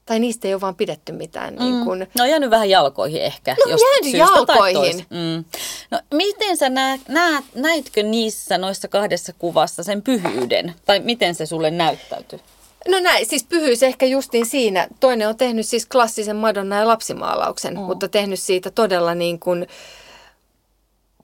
Tai 0.05 0.19
niistä 0.19 0.47
ei 0.47 0.53
ole 0.53 0.61
vaan 0.61 0.75
pidetty 0.75 1.11
mitään. 1.11 1.53
Mm. 1.53 1.59
Niin 1.59 1.85
kun... 1.85 2.07
No 2.17 2.25
jäänyt 2.25 2.49
vähän 2.49 2.69
jalkoihin 2.69 3.21
ehkä. 3.21 3.55
No 3.65 3.77
jäänyt 3.77 4.13
jalkoihin. 4.13 5.05
Mm. 5.09 5.45
No 5.91 5.99
miten 6.13 6.57
sä 6.57 6.69
näet, 6.69 7.01
näet, 7.07 7.45
näitkö 7.55 8.03
niissä 8.03 8.57
noissa 8.57 8.87
kahdessa 8.87 9.33
kuvassa 9.33 9.83
sen 9.83 10.01
pyhyyden? 10.01 10.75
Tai 10.85 10.99
miten 10.99 11.35
se 11.35 11.45
sulle 11.45 11.71
näyttäytyy? 11.71 12.39
No 12.87 12.99
näin, 12.99 13.25
siis 13.25 13.43
pyhyys 13.43 13.83
ehkä 13.83 14.05
justiin 14.05 14.45
siinä. 14.45 14.87
Toinen 14.99 15.27
on 15.27 15.37
tehnyt 15.37 15.65
siis 15.65 15.85
klassisen 15.85 16.35
Madonna 16.35 16.79
ja 16.79 16.87
lapsimaalauksen, 16.87 17.73
mm. 17.73 17.79
mutta 17.79 18.07
tehnyt 18.07 18.39
siitä 18.39 18.71
todella 18.71 19.15
niin 19.15 19.39
kuin 19.39 19.67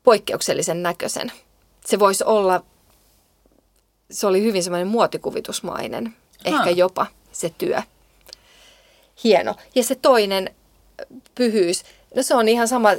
poikkeuksellisen 0.04 0.84
näköisen. 0.84 1.32
Se 1.86 2.00
voisi 2.00 2.24
olla, 2.24 2.64
se 4.12 4.28
oli 4.28 4.44
hyvin 4.44 4.64
semmoinen 4.64 4.88
muotikuvitusmainen, 4.88 6.16
ehkä 6.46 6.70
jopa 6.70 7.06
se 7.32 7.52
työ. 7.58 7.82
Hieno. 9.24 9.56
Ja 9.76 9.84
se 9.84 9.96
toinen 9.96 10.50
pyhyys, 11.36 11.84
no 12.16 12.24
se 12.24 12.36
on 12.36 12.48
ihan 12.48 12.68
sama, 12.68 12.90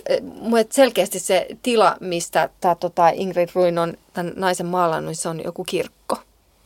selkeästi 0.71 1.19
se 1.19 1.47
tila, 1.63 1.97
mistä 2.01 2.49
tämä 2.61 2.75
tota 2.75 3.09
Ingrid 3.09 3.49
Ruin 3.55 3.79
on 3.79 3.95
tämän 4.13 4.33
naisen 4.37 4.67
maalannut, 4.67 5.09
niin 5.09 5.17
se 5.17 5.29
on 5.29 5.45
joku 5.45 5.65
kirkko. 5.65 6.17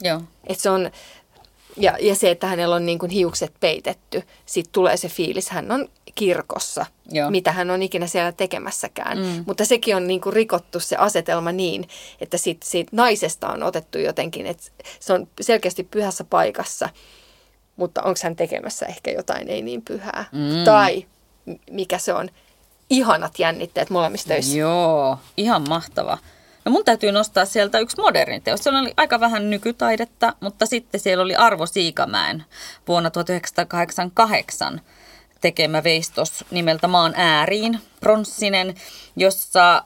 Joo. 0.02 0.20
Et 0.46 0.60
se 0.60 0.70
on 0.70 0.90
ja, 1.76 1.96
ja 2.00 2.14
se, 2.14 2.30
että 2.30 2.46
hänellä 2.46 2.76
on 2.76 2.86
niin 2.86 2.98
kuin 2.98 3.10
hiukset 3.10 3.52
peitetty, 3.60 4.22
sitten 4.46 4.72
tulee 4.72 4.96
se 4.96 5.08
fiilis, 5.08 5.50
hän 5.50 5.72
on 5.72 5.88
kirkossa, 6.14 6.86
Joo. 7.10 7.30
mitä 7.30 7.52
hän 7.52 7.70
on 7.70 7.82
ikinä 7.82 8.06
siellä 8.06 8.32
tekemässäkään. 8.32 9.18
Mm. 9.18 9.44
Mutta 9.46 9.64
sekin 9.64 9.96
on 9.96 10.06
niin 10.06 10.20
kuin 10.20 10.32
rikottu 10.32 10.80
se 10.80 10.96
asetelma 10.96 11.52
niin, 11.52 11.88
että 12.20 12.38
siitä, 12.38 12.66
siitä 12.66 12.90
naisesta 12.92 13.48
on 13.48 13.62
otettu 13.62 13.98
jotenkin, 13.98 14.46
että 14.46 14.62
se 15.00 15.12
on 15.12 15.28
selkeästi 15.40 15.84
pyhässä 15.84 16.24
paikassa, 16.24 16.88
mutta 17.76 18.02
onko 18.02 18.20
hän 18.22 18.36
tekemässä 18.36 18.86
ehkä 18.86 19.10
jotain 19.10 19.48
ei 19.48 19.62
niin 19.62 19.82
pyhää. 19.82 20.24
Mm. 20.32 20.64
Tai 20.64 21.06
mikä 21.70 21.98
se 21.98 22.12
on, 22.12 22.28
ihanat 22.90 23.38
jännitteet 23.38 23.90
molemmissa 23.90 24.28
töissä. 24.28 24.58
Joo, 24.58 25.18
ihan 25.36 25.64
mahtava. 25.68 26.18
No 26.64 26.72
mun 26.72 26.84
täytyy 26.84 27.12
nostaa 27.12 27.44
sieltä 27.44 27.78
yksi 27.78 28.00
moderni 28.00 28.40
teos. 28.40 28.60
Siellä 28.60 28.80
oli 28.80 28.94
aika 28.96 29.20
vähän 29.20 29.50
nykytaidetta, 29.50 30.32
mutta 30.40 30.66
sitten 30.66 31.00
siellä 31.00 31.22
oli 31.22 31.36
Arvo 31.36 31.66
Siikamäen 31.66 32.44
vuonna 32.88 33.10
1988 33.10 34.80
tekemä 35.46 35.84
veistos 35.84 36.44
nimeltä 36.50 36.88
Maan 36.88 37.14
ääriin, 37.16 37.80
pronssinen, 38.00 38.74
jossa 39.16 39.84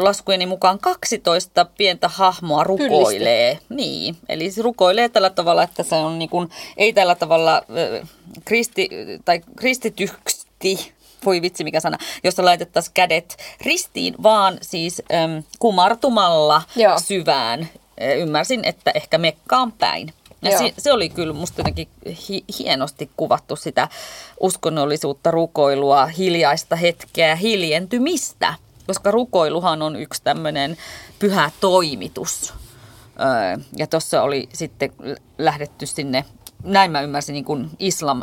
laskujeni 0.00 0.46
mukaan 0.46 0.78
12 0.78 1.64
pientä 1.64 2.08
hahmoa 2.08 2.64
rukoilee. 2.64 3.48
Hyllistä. 3.48 3.74
Niin, 3.74 4.16
eli 4.28 4.50
se 4.50 4.62
rukoilee 4.62 5.08
tällä 5.08 5.30
tavalla, 5.30 5.62
että 5.62 5.82
se 5.82 5.94
on 5.94 6.18
niin 6.18 6.28
kuin, 6.28 6.48
ei 6.76 6.92
tällä 6.92 7.14
tavalla 7.14 7.62
kristi, 8.44 8.88
tai 9.24 9.40
kristityksti 9.56 10.92
voi 11.24 11.42
vitsi 11.42 11.64
mikä 11.64 11.80
sana, 11.80 11.98
jossa 12.24 12.44
laitettaisiin 12.44 12.94
kädet 12.94 13.36
ristiin, 13.60 14.14
vaan 14.22 14.58
siis 14.62 15.02
äm, 15.12 15.42
kumartumalla 15.58 16.62
Joo. 16.76 16.98
syvään. 16.98 17.68
Ymmärsin, 18.18 18.64
että 18.64 18.90
ehkä 18.94 19.18
mekkaan 19.18 19.72
päin. 19.72 20.12
Ja 20.42 20.58
se, 20.58 20.74
se 20.78 20.92
oli 20.92 21.08
kyllä 21.08 21.32
musta 21.32 21.60
jotenkin 21.60 21.88
hi- 22.28 22.44
hienosti 22.58 23.10
kuvattu 23.16 23.56
sitä 23.56 23.88
uskonnollisuutta, 24.40 25.30
rukoilua, 25.30 26.06
hiljaista 26.06 26.76
hetkeä, 26.76 27.36
hiljentymistä. 27.36 28.54
Koska 28.86 29.10
rukoiluhan 29.10 29.82
on 29.82 29.96
yksi 29.96 30.22
tämmöinen 30.22 30.76
pyhä 31.18 31.50
toimitus. 31.60 32.54
Öö, 33.20 33.64
ja 33.76 33.86
tuossa 33.86 34.22
oli 34.22 34.48
sitten 34.52 34.92
lähdetty 35.38 35.86
sinne, 35.86 36.24
näin 36.62 36.90
mä 36.90 37.00
ymmärsin, 37.00 37.32
niin 37.32 37.44
kuin 37.44 37.70
islam, 37.78 38.22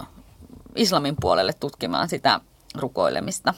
islamin 0.75 1.15
puolelle 1.21 1.53
tutkimaan 1.53 2.09
sitä 2.09 2.39
rukoilemista. 2.75 3.53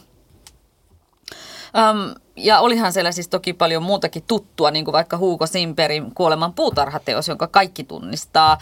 Um, 1.77 2.15
ja 2.35 2.59
olihan 2.59 2.93
siellä 2.93 3.11
siis 3.11 3.27
toki 3.27 3.53
paljon 3.53 3.83
muutakin 3.83 4.23
tuttua, 4.27 4.71
niin 4.71 4.85
kuin 4.85 4.93
vaikka 4.93 5.17
Hugo 5.17 5.47
Simperin 5.47 6.15
Kuoleman 6.15 6.53
puutarhateos, 6.53 7.27
jonka 7.27 7.47
kaikki 7.47 7.83
tunnistaa. 7.83 8.57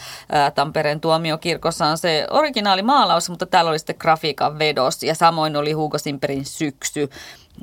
Tampereen 0.55 0.99
tuomiokirkossa 0.99 1.85
on 1.85 1.97
se 1.97 2.27
originaali 2.29 2.81
maalaus, 2.81 3.29
mutta 3.29 3.45
täällä 3.45 3.69
oli 3.69 3.79
sitten 3.79 3.95
grafiikan 3.99 4.59
vedos 4.59 5.03
ja 5.03 5.15
samoin 5.15 5.55
oli 5.55 5.71
Hugo 5.71 5.97
Simperin 5.97 6.45
syksy. 6.45 7.09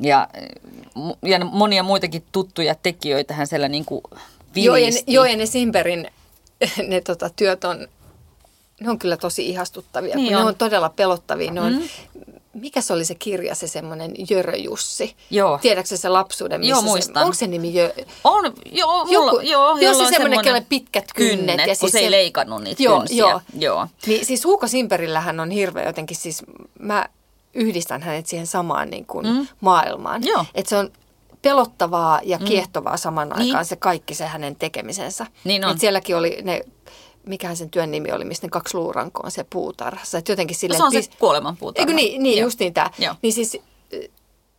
Ja, 0.01 0.29
ja 1.23 1.45
monia 1.45 1.83
muitakin 1.83 2.25
tuttuja 2.33 2.75
tekijöitä 2.75 3.35
hän 3.35 3.47
siellä 3.47 3.69
niin 3.69 3.85
kuin 3.85 4.03
ne, 4.55 5.03
joo, 5.07 5.25
ja 5.25 5.47
Simperin 5.47 6.11
ne 6.89 7.01
tota, 7.01 7.31
työt 7.37 7.65
on, 7.65 7.89
ne 8.81 8.91
on 8.91 8.99
kyllä 8.99 9.17
tosi 9.17 9.49
ihastuttavia, 9.49 10.17
niin 10.17 10.37
on. 10.37 10.43
ne 10.43 10.49
on 10.49 10.55
todella 10.55 10.89
pelottavia. 10.89 11.51
Ne 11.51 11.61
on, 11.61 11.73
mm 11.73 12.36
mikä 12.61 12.81
se 12.81 12.92
oli 12.92 13.05
se 13.05 13.14
kirja, 13.14 13.55
se 13.55 13.66
semmoinen 13.66 14.14
Jörö 14.31 14.57
Jussi? 14.57 15.16
Joo. 15.31 15.59
Tiedätkö 15.59 15.97
se 15.97 16.09
lapsuuden? 16.09 16.61
Missä 16.61 16.71
joo, 16.71 16.83
muistan. 16.83 17.23
Se, 17.23 17.25
onko 17.25 17.35
se 17.35 17.47
nimi 17.47 17.75
Jö? 17.75 17.95
On, 18.25 18.53
joo, 18.73 19.05
mulla, 19.05 19.33
Joku, 19.33 19.40
joo. 19.40 19.79
Jos 19.79 19.99
se 19.99 20.07
semmoinen, 20.09 20.45
kelle 20.45 20.66
pitkät 20.69 21.05
kynnet. 21.14 21.38
kynnet 21.38 21.59
ja 21.59 21.66
siis 21.66 21.79
kun 21.79 21.90
se 21.90 21.99
ei 21.99 22.11
leikannut 22.11 22.62
niitä 22.62 22.83
joo, 22.83 22.99
kynsiä. 22.99 23.16
Joo. 23.16 23.40
joo. 23.59 23.87
Niin 24.07 24.27
siis 24.27 24.45
Huuko 24.45 24.69
Simperillähän 24.69 25.40
on 25.40 25.51
hirveä 25.51 25.87
jotenkin, 25.87 26.16
siis 26.16 26.42
mä 26.79 27.07
yhdistän 27.55 28.03
hänet 28.03 28.27
siihen 28.27 28.47
samaan 28.47 28.90
niin 28.90 29.07
kuin 29.07 29.27
mm. 29.27 29.47
maailmaan. 29.61 30.23
Joo. 30.25 30.45
Että 30.55 30.69
se 30.69 30.77
on 30.77 30.90
pelottavaa 31.42 32.21
ja 32.25 32.38
kiehtovaa 32.38 32.95
mm. 32.95 32.99
saman 32.99 33.33
aikaan 33.33 33.57
niin. 33.59 33.64
se 33.64 33.77
kaikki 33.77 34.14
se 34.14 34.27
hänen 34.27 34.57
tekemisensä. 34.57 35.27
Niin 35.45 35.64
on. 35.64 35.71
Et 35.73 35.81
sielläkin 35.81 36.16
oli 36.16 36.38
ne 36.42 36.61
mikähän 37.27 37.57
sen 37.57 37.71
työn 37.71 37.91
nimi 37.91 38.12
oli, 38.12 38.25
mistä 38.25 38.47
ne 38.47 38.51
kaksi 38.51 38.77
luurankoa 38.77 39.23
on 39.25 39.31
se 39.31 39.45
puutarhassa. 39.51 40.19
Että 40.19 40.33
jotenkin 40.33 40.57
silleen, 40.57 40.81
no 40.81 40.91
se 40.91 40.97
on 40.97 41.03
se 41.03 41.11
kuoleman 41.19 41.57
puutarha. 41.57 41.83
Eikö 41.83 41.93
niin, 41.93 42.23
niin 42.23 42.43
just 42.43 42.61
niin 42.61 42.75
tämä. 42.75 42.91
Niin 43.23 43.33
siis, 43.33 43.59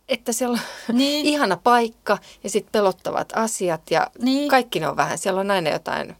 että 0.08 0.32
siellä 0.32 0.58
on 0.88 0.96
niin. 0.98 1.26
ihana 1.26 1.56
paikka 1.56 2.18
ja 2.44 2.50
sitten 2.50 2.72
pelottavat 2.72 3.32
asiat 3.36 3.90
ja 3.90 4.06
niin. 4.18 4.48
kaikki 4.48 4.80
ne 4.80 4.88
on 4.88 4.96
vähän, 4.96 5.18
siellä 5.18 5.40
on 5.40 5.50
aina 5.50 5.70
jotain 5.70 6.16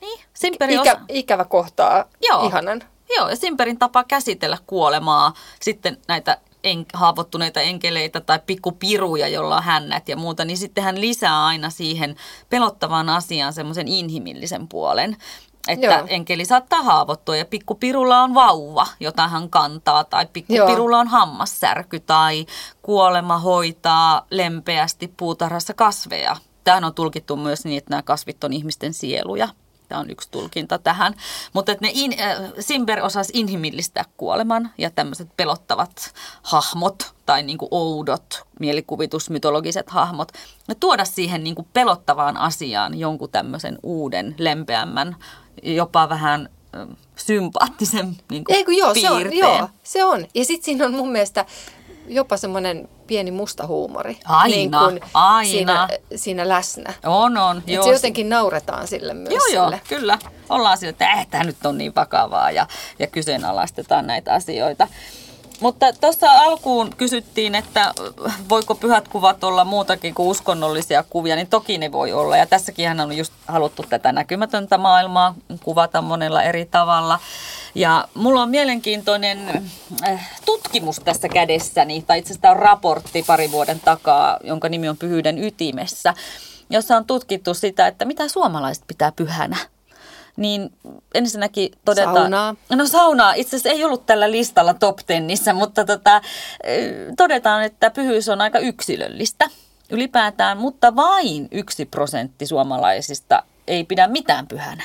niin. 0.00 0.20
Simperin 0.34 0.80
ikä, 0.80 0.92
osa... 0.92 1.04
ikävä 1.08 1.44
kohtaa 1.44 2.04
Joo. 2.28 2.46
ihanan. 2.46 2.82
Joo, 3.16 3.28
ja 3.28 3.36
Simperin 3.36 3.78
tapa 3.78 4.04
käsitellä 4.04 4.58
kuolemaa, 4.66 5.34
sitten 5.60 5.98
näitä 6.08 6.38
en, 6.64 6.86
haavoittuneita 6.92 7.60
enkeleitä 7.60 8.20
tai 8.20 8.40
pikkupiruja, 8.46 9.28
jolla 9.28 9.56
on 9.56 9.62
hännät 9.62 10.08
ja 10.08 10.16
muuta, 10.16 10.44
niin 10.44 10.56
sitten 10.56 10.84
hän 10.84 11.00
lisää 11.00 11.44
aina 11.46 11.70
siihen 11.70 12.16
pelottavaan 12.50 13.08
asiaan 13.08 13.52
semmoisen 13.52 13.88
inhimillisen 13.88 14.68
puolen. 14.68 15.16
Että 15.68 15.86
Joo. 15.86 16.06
enkeli 16.08 16.44
saattaa 16.44 16.82
haavoittua 16.82 17.36
ja 17.36 17.44
pikkupirulla 17.44 18.22
on 18.22 18.34
vauva, 18.34 18.86
jota 19.00 19.28
hän 19.28 19.50
kantaa, 19.50 20.04
tai 20.04 20.26
pikkupirulla 20.32 20.98
on 20.98 21.08
hammassärky, 21.08 22.00
tai 22.00 22.46
kuolema 22.82 23.38
hoitaa 23.38 24.26
lempeästi 24.30 25.12
puutarhassa 25.16 25.74
kasveja. 25.74 26.36
Tämähän 26.64 26.84
on 26.84 26.94
tulkittu 26.94 27.36
myös 27.36 27.64
niin, 27.64 27.78
että 27.78 27.90
nämä 27.90 28.02
kasvit 28.02 28.44
on 28.44 28.52
ihmisten 28.52 28.94
sieluja. 28.94 29.48
Tämä 29.88 30.00
on 30.00 30.10
yksi 30.10 30.28
tulkinta 30.30 30.78
tähän. 30.78 31.14
Mutta 31.52 31.72
että 31.72 31.84
ne 31.84 31.90
in, 31.94 32.12
äh, 32.20 32.52
Simber 32.60 33.04
osasi 33.04 33.32
inhimillistää 33.34 34.04
kuoleman 34.16 34.70
ja 34.78 34.90
tämmöiset 34.90 35.28
pelottavat 35.36 36.14
hahmot 36.42 37.14
tai 37.26 37.42
niin 37.42 37.58
kuin 37.58 37.68
oudot 37.70 38.42
mielikuvitusmytologiset 38.60 39.90
hahmot. 39.90 40.32
Ja 40.68 40.74
tuoda 40.74 41.04
siihen 41.04 41.44
niin 41.44 41.54
kuin 41.54 41.68
pelottavaan 41.72 42.36
asiaan 42.36 42.98
jonkun 42.98 43.30
tämmöisen 43.30 43.78
uuden, 43.82 44.34
lempeämmän, 44.38 45.16
jopa 45.62 46.08
vähän 46.08 46.48
sympaattisen 47.16 48.16
niin 48.30 48.44
kuin 48.44 48.56
Ei 48.56 48.64
kun 48.64 48.76
joo, 48.76 48.94
se 48.94 49.10
on, 49.10 49.36
joo, 49.36 49.68
se 49.82 50.04
on. 50.04 50.26
Ja 50.34 50.44
sitten 50.44 50.64
siinä 50.64 50.84
on 50.84 50.94
mun 50.94 51.12
mielestä 51.12 51.44
jopa 52.08 52.36
semmoinen 52.36 52.88
pieni 53.06 53.30
musta 53.30 53.66
huumori. 53.66 54.18
Aina, 54.24 54.56
niin 54.56 54.70
kuin 54.70 55.00
aina. 55.14 55.50
Siinä, 55.50 55.88
siinä 56.16 56.48
läsnä. 56.48 56.94
On, 57.06 57.38
on. 57.38 57.58
Että 57.58 57.72
joo. 57.72 57.84
se 57.84 57.92
jotenkin 57.92 58.28
nauretaan 58.28 58.86
sille 58.86 59.14
myös. 59.14 59.34
Joo, 59.34 59.70
joo, 59.70 59.78
kyllä. 59.88 60.18
Ollaan 60.48 60.78
sille, 60.78 60.90
että 60.90 61.06
äh, 61.06 61.26
tämä 61.26 61.44
nyt 61.44 61.66
on 61.66 61.78
niin 61.78 61.94
vakavaa 61.94 62.50
ja, 62.50 62.66
ja 62.98 63.06
kyseenalaistetaan 63.06 64.06
näitä 64.06 64.34
asioita. 64.34 64.88
Mutta 65.60 65.92
tuossa 65.92 66.32
alkuun 66.32 66.90
kysyttiin, 66.96 67.54
että 67.54 67.92
voiko 68.48 68.74
pyhät 68.74 69.08
kuvat 69.08 69.44
olla 69.44 69.64
muutakin 69.64 70.14
kuin 70.14 70.28
uskonnollisia 70.28 71.04
kuvia, 71.10 71.36
niin 71.36 71.46
toki 71.46 71.78
ne 71.78 71.92
voi 71.92 72.12
olla. 72.12 72.36
Ja 72.36 72.46
tässäkin 72.46 73.00
on 73.00 73.16
just 73.16 73.32
haluttu 73.46 73.84
tätä 73.88 74.12
näkymätöntä 74.12 74.78
maailmaa 74.78 75.34
kuvata 75.62 76.02
monella 76.02 76.42
eri 76.42 76.64
tavalla. 76.64 77.18
Ja 77.74 78.08
mulla 78.14 78.42
on 78.42 78.50
mielenkiintoinen 78.50 79.64
äh, 80.08 80.30
tutkimus 80.46 81.00
tässä 81.04 81.28
kädessäni, 81.28 82.02
tai 82.02 82.18
itse 82.18 82.32
asiassa 82.32 82.50
on 82.50 82.56
raportti 82.56 83.22
pari 83.22 83.52
vuoden 83.52 83.80
takaa, 83.80 84.38
jonka 84.44 84.68
nimi 84.68 84.88
on 84.88 84.96
Pyhyyden 84.96 85.44
ytimessä, 85.44 86.14
jossa 86.70 86.96
on 86.96 87.04
tutkittu 87.04 87.54
sitä, 87.54 87.86
että 87.86 88.04
mitä 88.04 88.28
suomalaiset 88.28 88.84
pitää 88.86 89.12
pyhänä 89.12 89.56
niin 90.36 90.72
ensinnäkin 91.14 91.72
todetaan... 91.84 92.14
Saunaa. 92.14 92.56
No 92.70 92.86
saunaa 92.86 93.32
itse 93.32 93.56
asiassa 93.56 93.68
ei 93.68 93.84
ollut 93.84 94.06
tällä 94.06 94.30
listalla 94.30 94.74
top 94.74 94.98
tennissä, 95.06 95.52
mutta 95.52 95.84
tota, 95.84 96.20
todetaan, 97.16 97.62
että 97.62 97.90
pyhyys 97.90 98.28
on 98.28 98.40
aika 98.40 98.58
yksilöllistä 98.58 99.48
ylipäätään, 99.90 100.58
mutta 100.58 100.96
vain 100.96 101.48
yksi 101.50 101.84
prosentti 101.84 102.46
suomalaisista 102.46 103.42
ei 103.66 103.84
pidä 103.84 104.08
mitään 104.08 104.46
pyhänä. 104.46 104.84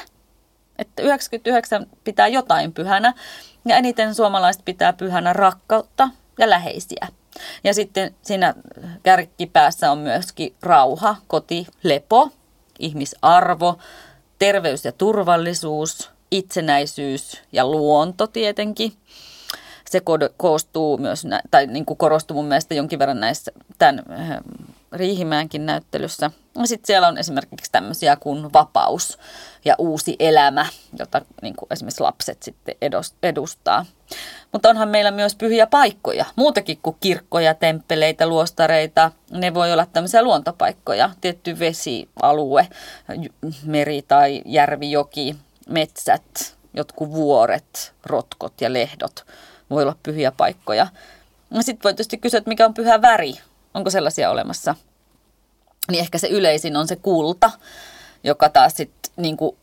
Että 0.78 1.02
99 1.02 1.88
pitää 2.04 2.28
jotain 2.28 2.74
pyhänä 2.74 3.14
ja 3.66 3.76
eniten 3.78 4.16
suomalaiset 4.16 4.66
pitää 4.66 4.94
pyhänä 4.94 5.34
rakkautta 5.34 6.10
ja 6.38 6.50
läheisiä. 6.50 7.08
Ja 7.64 7.74
sitten 7.74 8.16
siinä 8.22 8.54
kärkipäässä 9.04 9.92
on 9.92 9.98
myöskin 9.98 10.56
rauha, 10.62 11.16
koti, 11.28 11.68
lepo, 11.84 12.30
ihmisarvo, 12.80 13.78
terveys 14.40 14.86
ja 14.86 14.92
turvallisuus, 14.92 16.12
itsenäisyys 16.32 17.42
ja 17.52 17.68
luonto 17.68 18.28
tietenkin. 18.28 18.94
Se 19.90 20.02
koostuu 20.38 20.98
myös, 20.98 21.24
tai 21.52 21.68
niin 21.68 21.86
kuin 21.86 21.98
korostuu 21.98 22.36
mun 22.36 22.46
mielestä 22.46 22.74
jonkin 22.74 23.00
verran 23.00 23.20
näissä 23.20 23.52
tämän 23.78 24.04
äh, 24.12 24.38
Riihimäänkin 24.92 25.66
näyttelyssä. 25.66 26.32
Sitten 26.66 26.88
siellä 26.88 27.08
on 27.08 27.18
esimerkiksi 27.18 27.72
tämmöisiä 27.72 28.16
kuin 28.16 28.54
vapaus 28.54 29.18
ja 29.66 29.76
uusi 29.78 30.16
elämä, 30.20 30.66
jota 31.00 31.22
niin 31.42 31.56
kuin 31.56 31.68
esimerkiksi 31.72 32.02
lapset 32.02 32.44
sitten 32.44 32.76
edustaa. 33.24 33.86
Mutta 34.52 34.70
onhan 34.70 34.90
meillä 34.90 35.12
myös 35.12 35.36
pyhiä 35.36 35.68
paikkoja, 35.68 36.26
muutakin 36.36 36.80
kuin 36.84 36.98
kirkkoja, 37.00 37.54
temppeleitä, 37.54 38.28
luostareita. 38.28 39.12
Ne 39.32 39.54
voi 39.54 39.74
olla 39.74 39.86
tämmöisiä 39.86 40.24
luontopaikkoja, 40.24 41.10
tietty 41.22 41.60
vesialue, 41.60 42.68
meri 43.66 44.02
tai 44.02 44.42
järvi, 44.46 44.92
joki, 44.92 45.36
metsät, 45.70 46.56
jotkut 46.74 47.12
vuoret, 47.12 47.94
rotkot 48.04 48.62
ja 48.62 48.74
lehdot 48.74 49.26
voi 49.70 49.84
olla 49.84 49.96
pyhiä 50.04 50.32
paikkoja. 50.32 50.88
Sitten 51.62 51.84
voi 51.84 51.94
tietysti 51.94 52.18
kysyä, 52.18 52.38
että 52.38 52.50
mikä 52.50 52.66
on 52.66 52.74
pyhä 52.74 53.02
väri. 53.02 53.34
Onko 53.74 53.90
sellaisia 53.90 54.30
olemassa? 54.30 54.76
Niin 55.92 56.00
ehkä 56.00 56.18
se 56.18 56.28
yleisin 56.28 56.78
on 56.78 56.88
se 56.88 56.96
kulta, 56.96 57.52
joka 58.24 58.50
taas 58.50 58.74
sitten 58.76 59.12
niin 59.18 59.38
kuin 59.38 59.58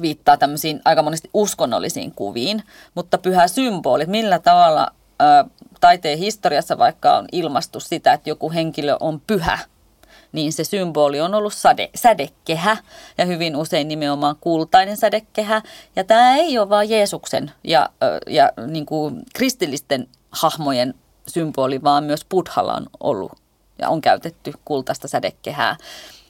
viittaa 0.00 0.36
tämmöisiin 0.36 0.80
aika 0.84 1.02
monesti 1.02 1.30
uskonnollisiin 1.34 2.12
kuviin, 2.12 2.62
mutta 2.94 3.18
pyhä 3.18 3.48
symboli, 3.48 4.06
millä 4.06 4.38
tavalla 4.38 4.88
ä, 5.22 5.44
taiteen 5.80 6.18
historiassa 6.18 6.78
vaikka 6.78 7.16
on 7.16 7.26
ilmastu 7.32 7.80
sitä, 7.80 8.12
että 8.12 8.30
joku 8.30 8.52
henkilö 8.52 8.96
on 9.00 9.20
pyhä, 9.26 9.58
niin 10.32 10.52
se 10.52 10.64
symboli 10.64 11.20
on 11.20 11.34
ollut 11.34 11.54
sade, 11.54 11.90
sädekehä 11.94 12.76
ja 13.18 13.24
hyvin 13.24 13.56
usein 13.56 13.88
nimenomaan 13.88 14.36
kultainen 14.40 14.96
sädekehä. 14.96 15.62
Ja 15.96 16.04
tämä 16.04 16.36
ei 16.36 16.58
ole 16.58 16.68
vain 16.68 16.90
Jeesuksen 16.90 17.52
ja, 17.64 17.88
ja 18.26 18.52
niin 18.66 18.86
kuin 18.86 19.22
kristillisten 19.34 20.08
hahmojen 20.30 20.94
symboli, 21.26 21.82
vaan 21.82 22.04
myös 22.04 22.24
Buddhalla 22.30 22.74
on 22.74 22.86
ollut 23.00 23.32
ja 23.78 23.88
on 23.88 24.00
käytetty 24.00 24.52
kultaista 24.64 25.08
sädekehää. 25.08 25.76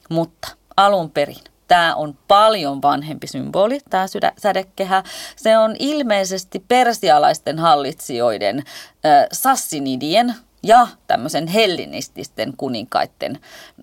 Mutta 0.09 0.49
alun 0.77 1.11
perin 1.11 1.50
tämä 1.71 1.95
on 1.95 2.19
paljon 2.29 2.83
vanhempi 2.83 3.27
symboli, 3.27 3.81
tämä 3.91 4.07
sädekehä. 4.39 5.03
Se 5.37 5.59
on 5.59 5.77
ilmeisesti 5.79 6.65
persialaisten 6.69 7.59
hallitsijoiden, 7.59 8.59
äh, 8.59 9.27
sassinidien 9.33 10.35
ja 10.63 10.87
tämmöisen 11.07 11.47
hellinististen 11.47 12.53
kuninkaiden 12.57 13.39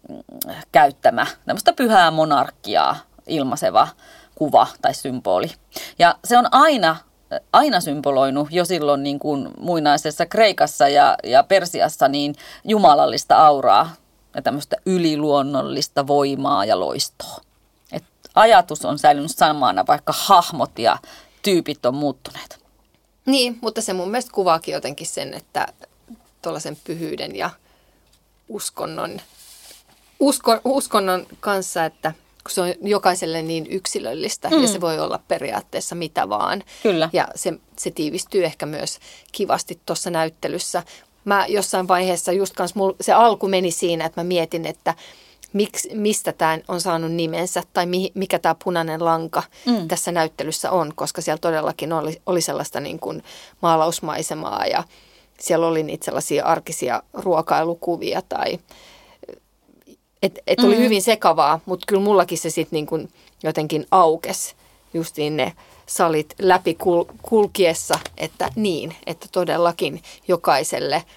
mm, 0.10 0.18
käyttämä 0.72 1.28
tämmöistä 1.46 1.74
pyhää 1.74 2.12
monarkiaa 2.12 2.96
ilmaiseva 3.28 3.88
kuva 4.36 4.68
tai 4.82 4.94
symboli. 4.94 5.52
Ja 6.00 6.16
se 6.26 6.38
on 6.38 6.46
aina 6.52 6.96
aina 7.54 7.82
symboloinut 7.82 8.48
jo 8.52 8.66
silloin 8.66 9.04
niin 9.04 9.20
kuin 9.20 9.50
muinaisessa 9.60 10.26
Kreikassa 10.26 10.88
ja, 10.88 11.18
ja 11.24 11.44
Persiassa 11.44 12.08
niin 12.08 12.36
jumalallista 12.64 13.36
auraa 13.36 13.96
ja 14.36 14.42
tämmöistä 14.42 14.76
yliluonnollista 14.86 16.08
voimaa 16.08 16.66
ja 16.66 16.80
loistoa 16.80 17.47
ajatus 18.38 18.86
on 18.86 19.00
säilynyt 19.00 19.32
samana, 19.36 19.88
vaikka 19.88 20.14
hahmot 20.18 20.80
ja 20.80 20.98
tyypit 21.42 21.86
on 21.86 21.96
muuttuneet. 21.96 22.60
Niin, 23.26 23.58
mutta 23.62 23.82
se 23.82 23.94
mun 23.94 24.12
mielestä 24.12 24.32
kuvaakin 24.32 24.74
jotenkin 24.74 25.08
sen, 25.08 25.34
että 25.34 25.68
tuollaisen 26.42 26.78
pyhyyden 26.84 27.36
ja 27.36 27.50
uskonnon, 28.50 29.22
uskon, 30.20 30.62
uskonnon 30.66 31.28
kanssa, 31.40 31.86
että 31.86 32.14
kun 32.44 32.52
se 32.52 32.62
on 32.62 32.74
jokaiselle 32.82 33.42
niin 33.42 33.68
yksilöllistä 33.70 34.50
mm. 34.50 34.62
ja 34.62 34.68
se 34.68 34.82
voi 34.82 35.00
olla 35.00 35.20
periaatteessa 35.28 35.96
mitä 35.96 36.30
vaan. 36.30 36.64
Kyllä. 36.84 37.10
Ja 37.14 37.28
se, 37.36 37.54
se 37.78 37.92
tiivistyy 37.92 38.46
ehkä 38.46 38.66
myös 38.66 39.00
kivasti 39.32 39.80
tuossa 39.86 40.10
näyttelyssä. 40.10 40.84
Mä 41.26 41.46
jossain 41.48 41.88
vaiheessa 41.88 42.32
just 42.32 42.54
kans 42.56 42.76
mul, 42.76 42.94
se 43.02 43.14
alku 43.14 43.48
meni 43.48 43.72
siinä, 43.72 44.06
että 44.06 44.22
mä 44.22 44.28
mietin, 44.28 44.66
että– 44.66 44.94
miksi, 45.54 45.96
mistä 45.96 46.34
tämä 46.34 46.60
on 46.68 46.82
saanut 46.82 47.12
nimensä 47.12 47.64
tai 47.74 47.86
mi, 47.86 48.12
mikä 48.14 48.40
tämä 48.40 48.56
punainen 48.64 49.06
lanka 49.06 49.44
mm. 49.66 49.88
tässä 49.88 50.12
näyttelyssä 50.12 50.72
on, 50.72 50.92
koska 50.96 51.22
siellä 51.22 51.40
todellakin 51.40 51.94
oli, 51.94 52.22
oli 52.26 52.42
sellaista 52.42 52.80
niin 52.80 53.00
kuin 53.00 53.24
maalausmaisemaa 53.62 54.66
ja 54.66 54.84
siellä 55.40 55.68
oli 55.68 55.84
niitä 55.84 56.06
sellaisia 56.06 56.46
arkisia 56.46 57.04
ruokailukuvia 57.14 58.22
tai 58.30 58.60
et, 60.24 60.40
et 60.48 60.60
oli 60.60 60.76
mm. 60.76 60.82
hyvin 60.82 61.02
sekavaa, 61.02 61.60
mutta 61.66 61.86
kyllä 61.88 62.02
mullakin 62.02 62.38
se 62.38 62.50
sitten 62.50 62.78
niin 62.78 62.88
kuin 62.88 63.10
jotenkin 63.44 63.86
aukes 63.92 64.56
justiin 64.94 65.38
ne 65.38 65.54
salit 65.86 66.34
läpi 66.40 66.74
kul, 66.74 67.04
kulkiessa, 67.22 68.00
että 68.18 68.50
niin, 68.56 68.96
että 69.06 69.28
todellakin 69.32 70.02
jokaiselle– 70.28 71.04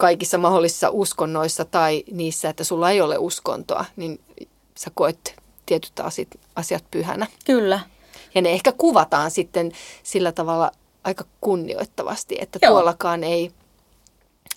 kaikissa 0.00 0.38
mahdollisissa 0.38 0.90
uskonnoissa 0.90 1.64
tai 1.64 2.04
niissä, 2.10 2.48
että 2.48 2.64
sulla 2.64 2.90
ei 2.90 3.00
ole 3.00 3.18
uskontoa, 3.18 3.84
niin 3.96 4.20
sä 4.78 4.90
koet 4.94 5.36
tietyt 5.66 6.00
asiat, 6.00 6.28
asiat 6.56 6.84
pyhänä. 6.90 7.26
Kyllä. 7.44 7.80
Ja 8.34 8.42
ne 8.42 8.50
ehkä 8.50 8.72
kuvataan 8.72 9.30
sitten 9.30 9.72
sillä 10.02 10.32
tavalla 10.32 10.72
aika 11.04 11.24
kunnioittavasti, 11.40 12.36
että 12.40 12.58
Joo. 12.62 12.72
tuollakaan 12.72 13.24
ei, 13.24 13.52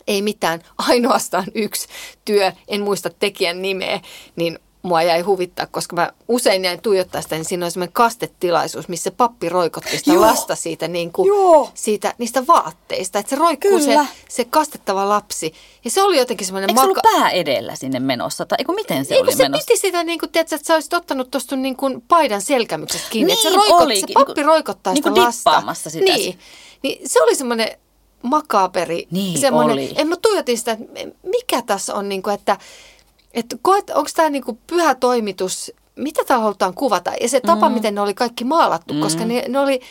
ei 0.07 0.21
mitään, 0.21 0.61
ainoastaan 0.77 1.45
yksi 1.55 1.87
työ, 2.25 2.51
en 2.67 2.81
muista 2.81 3.09
tekijän 3.09 3.61
nimeä, 3.61 4.01
niin 4.35 4.59
mua 4.83 5.01
jäi 5.01 5.21
huvittaa, 5.21 5.65
koska 5.65 5.95
mä 5.95 6.11
usein 6.27 6.65
jäin 6.65 6.81
tuijottaa 6.81 7.21
sitä, 7.21 7.35
niin 7.35 7.45
siinä 7.45 7.65
on 7.65 7.71
semmoinen 7.71 7.93
kastetilaisuus, 7.93 8.87
missä 8.87 9.11
pappi 9.11 9.49
roikotti 9.49 9.97
sitä 9.97 10.13
Joo. 10.13 10.21
lasta 10.21 10.55
siitä, 10.55 10.87
niin 10.87 11.13
kuin, 11.13 11.29
siitä, 11.73 12.13
niistä 12.17 12.47
vaatteista. 12.47 13.19
Että 13.19 13.29
se 13.29 13.35
roikkuu 13.35 13.79
se, 13.79 13.99
se 14.29 14.45
kastettava 14.45 15.09
lapsi. 15.09 15.53
Ja 15.83 15.89
se 15.89 16.03
oli 16.03 16.17
jotenkin 16.17 16.47
semmoinen... 16.47 16.69
Eikö 16.69 16.81
maka- 16.81 16.83
ollut 16.83 17.21
pää 17.21 17.29
edellä 17.29 17.75
sinne 17.75 17.99
menossa? 17.99 18.45
Tai 18.45 18.55
eikö 18.59 18.71
miten 18.71 19.05
se 19.05 19.15
Eikö 19.15 19.23
oli 19.23 19.35
se 19.35 19.43
menossa? 19.43 19.65
piti 19.67 19.79
sitä, 19.79 20.03
niin 20.03 20.19
kuin, 20.19 20.31
tiedätkö, 20.31 20.55
että 20.55 20.67
sä 20.67 20.73
olisit 20.73 20.93
ottanut 20.93 21.31
tuosta 21.31 21.55
niin 21.55 21.75
kuin 21.75 22.01
paidan 22.07 22.41
selkämyksestä 22.41 23.07
kiinni. 23.09 23.33
Niin, 23.33 23.37
että 23.47 23.49
se, 23.49 23.55
roikot, 23.55 23.81
oli. 23.81 23.99
se 23.99 24.07
pappi 24.13 24.33
niin 24.35 24.45
roikottaa 24.45 24.93
niin 24.93 25.03
sitä 25.03 25.21
lasta. 25.21 25.89
sitä. 25.89 26.05
Niin. 26.05 26.39
niin 26.81 27.09
se 27.09 27.23
oli 27.23 27.35
semmoinen 27.35 27.77
makaperi. 28.23 29.07
Niin 29.11 29.39
semmoinen, 29.39 29.73
oli. 29.73 29.93
En 29.95 30.07
mä 30.07 30.15
tuijotin 30.15 30.57
sitä, 30.57 30.71
että 30.71 31.17
mikä 31.23 31.61
tässä 31.61 31.95
on, 31.95 32.09
niin 32.09 32.23
kuin, 32.23 32.33
että 32.33 32.57
että 33.33 33.55
koet, 33.61 33.89
onko 33.89 34.09
tämä 34.15 34.29
niinku 34.29 34.59
pyhä 34.67 34.95
toimitus, 34.95 35.71
mitä 35.95 36.23
täällä 36.23 36.43
halutaan 36.43 36.73
kuvata? 36.73 37.11
Ja 37.21 37.29
se 37.29 37.41
tapa, 37.41 37.69
mm. 37.69 37.75
miten 37.75 37.95
ne 37.95 38.01
oli 38.01 38.13
kaikki 38.13 38.43
maalattu, 38.43 38.93
mm. 38.93 38.99
koska 38.99 39.25
ne, 39.25 39.45
ne 39.47 39.59
oli 39.59 39.81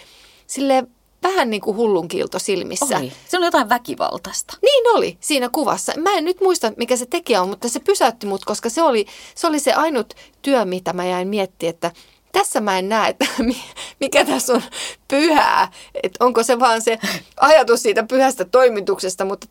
sille 0.47 0.87
vähän 1.23 1.51
niin 1.51 1.61
kuin 1.61 1.77
hullunkiilto 1.77 2.39
silmissä. 2.39 2.99
Oli. 2.99 3.13
Se 3.29 3.37
oli 3.37 3.47
jotain 3.47 3.69
väkivaltaista. 3.69 4.57
Niin 4.63 4.89
oli 4.95 5.17
siinä 5.21 5.49
kuvassa. 5.49 5.93
Mä 5.97 6.11
en 6.13 6.25
nyt 6.25 6.41
muista, 6.41 6.73
mikä 6.77 6.97
se 6.97 7.07
tekijä 7.07 7.43
on, 7.43 7.49
mutta 7.49 7.69
se 7.69 7.81
pysäytti 7.81 8.27
mut, 8.27 8.45
koska 8.45 8.69
se 8.69 8.83
oli 8.83 9.07
se, 9.35 9.47
oli 9.47 9.61
se 9.61 9.73
ainut 9.73 10.15
työ, 10.43 10.65
mitä 10.65 10.93
mä 10.93 11.05
jäin 11.05 11.29
miettimään, 11.29 11.75
että 11.75 11.91
tässä 12.33 12.61
mä 12.61 12.79
en 12.79 12.89
näe, 12.89 13.11
että 13.11 13.27
mikä 14.01 14.25
tässä 14.25 14.53
on 14.53 14.63
pyhää. 15.09 15.73
Että 16.03 16.25
onko 16.25 16.43
se 16.43 16.59
vaan 16.59 16.83
se 16.83 16.99
ajatus 17.41 17.83
siitä 17.83 18.03
pyhästä 18.03 18.45
toimituksesta, 18.45 19.25
mutta 19.25 19.47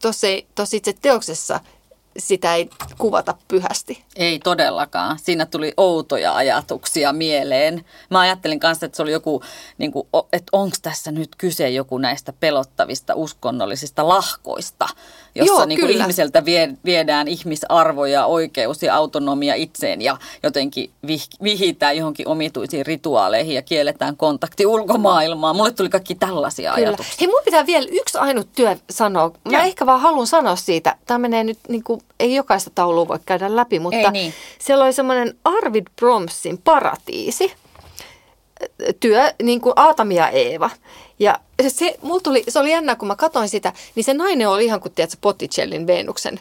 tuossa 0.56 0.78
itse 0.78 0.94
teoksessa 1.02 1.60
sitä 2.18 2.56
ei 2.56 2.70
kuvata 2.98 3.36
pyhästi. 3.48 4.04
Ei 4.16 4.40
todellakaan. 4.40 5.20
Siinä 5.20 5.46
tuli 5.46 5.74
outoja 5.78 6.36
ajatuksia 6.36 7.14
mieleen. 7.14 7.86
Mä 8.10 8.20
ajattelin 8.20 8.60
kanssa, 8.60 8.86
että 8.86 8.96
se 8.96 9.02
oli 9.02 9.12
joku, 9.12 9.44
niin 9.78 9.92
kuin, 9.92 10.08
että 10.34 10.50
onko 10.52 10.76
tässä 10.82 11.12
nyt 11.12 11.36
kyse 11.38 11.70
joku 11.70 11.98
näistä 11.98 12.34
pelottavista 12.34 13.16
uskonnollisista 13.16 14.08
lahkoista, 14.08 14.88
jossa 15.36 15.54
Joo, 15.54 15.66
niin 15.66 15.80
kuin 15.80 15.88
kyllä. 15.88 16.04
ihmiseltä 16.04 16.46
vie, 16.46 16.70
viedään 16.86 17.28
ihmisarvoja, 17.28 18.26
oikeus 18.26 18.84
ja 18.84 18.96
autonomia 18.96 19.56
itseen 19.56 20.02
ja 20.02 20.18
jotenkin 20.44 20.92
vih, 21.08 21.28
vihitään 21.44 21.98
johonkin 21.98 22.28
omituisiin 22.28 22.86
rituaaleihin 22.86 23.56
ja 23.56 23.62
kielletään 23.62 24.18
kontakti 24.18 24.66
ulkomaailmaan. 24.66 25.56
Mulle 25.56 25.72
tuli 25.72 25.90
kaikki 25.90 26.16
tällaisia 26.16 26.74
Kyllä. 26.74 26.88
ajatuksia. 26.88 27.16
Hei, 27.20 27.28
mun 27.28 27.42
pitää 27.46 27.66
vielä 27.66 27.88
yksi 27.92 28.18
ainut 28.18 28.48
työ 28.56 28.76
sanoa. 28.90 29.32
Mä 29.46 29.58
Joo. 29.58 29.64
ehkä 29.64 29.86
vaan 29.86 30.02
haluan 30.02 30.28
sanoa 30.28 30.56
siitä. 30.56 30.96
Tämä 31.06 31.18
menee 31.18 31.44
nyt, 31.44 31.60
niin 31.68 31.84
kuin, 31.84 32.02
ei 32.20 32.36
jokaista 32.36 32.72
taulua 32.76 33.08
voi 33.08 33.20
käydä 33.26 33.56
läpi, 33.56 33.80
mutta 33.80 33.98
Ei 33.98 34.12
niin. 34.12 34.34
siellä 34.60 34.84
oli 34.86 34.94
semmoinen 34.94 35.36
Arvid 35.44 35.88
Bromsin 35.96 36.58
paratiisi. 36.58 37.54
Työ, 39.00 39.34
niin 39.44 39.62
kuin 39.62 39.74
Aatami 39.76 40.16
ja 40.16 40.30
Eeva. 40.30 40.70
Ja 41.22 41.40
se, 41.68 41.98
mulla 42.02 42.22
tuli, 42.22 42.44
se 42.48 42.60
oli 42.60 42.72
jännä, 42.72 42.96
kun 42.96 43.08
mä 43.08 43.16
katsoin 43.16 43.50
sitä, 43.50 43.74
niin 43.96 44.04
se 44.04 44.14
nainen 44.14 44.50
oli 44.50 44.66
ihan 44.66 44.82
kuin, 44.82 44.94
tiedätkö, 44.94 45.18
Botticellin 45.22 45.88
Venuksen, 45.88 46.40